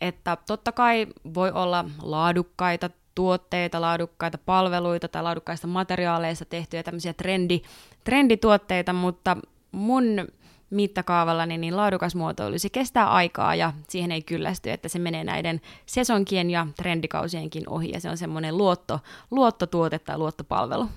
Että 0.00 0.36
totta 0.46 0.72
kai 0.72 1.06
voi 1.34 1.52
olla 1.52 1.84
laadukkaita 2.02 2.90
tuotteita, 3.14 3.80
laadukkaita 3.80 4.38
palveluita 4.38 5.08
tai 5.08 5.22
laadukkaista 5.22 5.66
materiaaleista 5.66 6.44
tehtyjä 6.44 6.82
tämmöisiä 6.82 7.12
trendi, 7.12 7.62
trendituotteita, 8.04 8.92
mutta 8.92 9.36
mun 9.72 10.28
mittakaavalla, 10.70 11.46
niin, 11.46 11.60
niin 11.60 11.76
laadukas 11.76 12.14
muotoilu, 12.14 12.58
se 12.58 12.68
kestää 12.68 13.10
aikaa 13.10 13.54
ja 13.54 13.72
siihen 13.88 14.12
ei 14.12 14.22
kyllästy, 14.22 14.70
että 14.70 14.88
se 14.88 14.98
menee 14.98 15.24
näiden 15.24 15.60
sesonkien 15.86 16.50
ja 16.50 16.66
trendikausienkin 16.76 17.68
ohi 17.68 17.90
ja 17.90 18.00
se 18.00 18.10
on 18.10 18.16
semmoinen 18.16 18.56
luotto, 18.56 19.00
luottotuote 19.30 19.98
tai 19.98 20.18
luottopalvelu. 20.18 20.88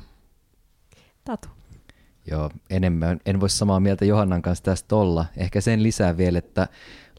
Tatu. 1.23 1.47
Joo, 2.31 2.49
enemmän 2.69 3.19
en 3.25 3.39
voi 3.39 3.49
samaa 3.49 3.79
mieltä 3.79 4.05
Johannan 4.05 4.41
kanssa 4.41 4.63
tästä 4.63 4.95
olla. 4.95 5.25
Ehkä 5.37 5.61
sen 5.61 5.83
lisää 5.83 6.17
vielä, 6.17 6.39
että 6.39 6.67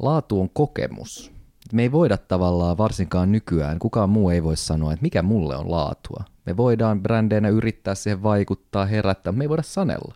laatu 0.00 0.40
on 0.40 0.50
kokemus. 0.50 1.32
Me 1.72 1.82
ei 1.82 1.92
voida 1.92 2.18
tavallaan 2.18 2.78
varsinkaan 2.78 3.32
nykyään, 3.32 3.78
kukaan 3.78 4.10
muu 4.10 4.30
ei 4.30 4.42
voi 4.42 4.56
sanoa, 4.56 4.92
että 4.92 5.02
mikä 5.02 5.22
mulle 5.22 5.56
on 5.56 5.70
laatua. 5.70 6.24
Me 6.46 6.56
voidaan 6.56 7.02
brändeinä 7.02 7.48
yrittää 7.48 7.94
siihen 7.94 8.22
vaikuttaa, 8.22 8.86
herättää, 8.86 9.32
me 9.32 9.44
ei 9.44 9.48
voida 9.48 9.62
sanella 9.62 10.14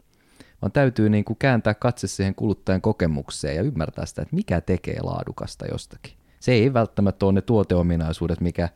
vaan 0.65 0.73
täytyy 0.73 1.09
niin 1.09 1.25
kuin 1.25 1.37
kääntää 1.39 1.75
katse 1.75 2.07
siihen 2.07 2.35
kuluttajan 2.35 2.81
kokemukseen 2.81 3.57
ja 3.57 3.63
ymmärtää 3.63 4.07
sitä, 4.07 4.23
että 4.23 4.37
mikä 4.37 4.61
tekee 4.61 4.99
laadukasta 5.03 5.67
jostakin. 5.67 6.13
Se 6.41 6.53
ei 6.53 6.73
välttämättä 6.73 7.27
ole 7.27 7.33
ne 7.33 7.41
tuoteominaisuudet, 7.41 8.41
mikä 8.41 8.69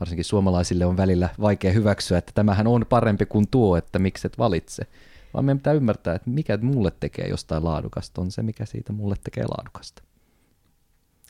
varsinkin 0.00 0.24
suomalaisille 0.24 0.86
on 0.86 0.96
välillä 0.96 1.28
vaikea 1.40 1.72
hyväksyä, 1.72 2.18
että 2.18 2.32
tämähän 2.34 2.66
on 2.66 2.86
parempi 2.88 3.26
kuin 3.26 3.48
tuo, 3.50 3.76
että 3.76 3.98
miksi 3.98 4.26
et 4.26 4.38
valitse. 4.38 4.86
Vaan 5.34 5.44
meidän 5.44 5.58
pitää 5.58 5.72
ymmärtää, 5.72 6.14
että 6.14 6.30
mikä 6.30 6.58
mulle 6.62 6.92
tekee 7.00 7.28
jostain 7.28 7.64
laadukasta, 7.64 8.20
on 8.20 8.30
se, 8.30 8.42
mikä 8.42 8.66
siitä 8.66 8.92
mulle 8.92 9.16
tekee 9.24 9.44
laadukasta. 9.44 10.02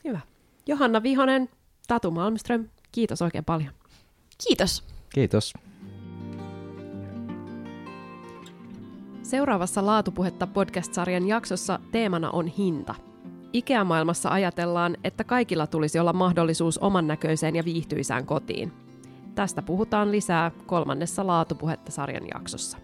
Hyvä. 0.03 0.19
Johanna 0.67 1.03
Vihonen, 1.03 1.49
Tatu 1.87 2.11
Malmström, 2.11 2.69
kiitos 2.91 3.21
oikein 3.21 3.45
paljon. 3.45 3.73
Kiitos. 4.47 4.83
Kiitos. 5.13 5.53
Seuraavassa 9.29 9.85
Laatupuhetta 9.85 10.47
podcast-sarjan 10.47 11.27
jaksossa 11.27 11.79
teemana 11.91 12.29
on 12.29 12.47
hinta. 12.47 12.95
Ikea-maailmassa 13.53 14.29
ajatellaan, 14.29 14.97
että 15.03 15.23
kaikilla 15.23 15.67
tulisi 15.67 15.99
olla 15.99 16.13
mahdollisuus 16.13 16.77
oman 16.77 17.07
näköiseen 17.07 17.55
ja 17.55 17.65
viihtyisään 17.65 18.25
kotiin. 18.25 18.73
Tästä 19.35 19.61
puhutaan 19.61 20.11
lisää 20.11 20.51
kolmannessa 20.65 21.27
Laatupuhetta-sarjan 21.27 22.23
jaksossa. 22.33 22.77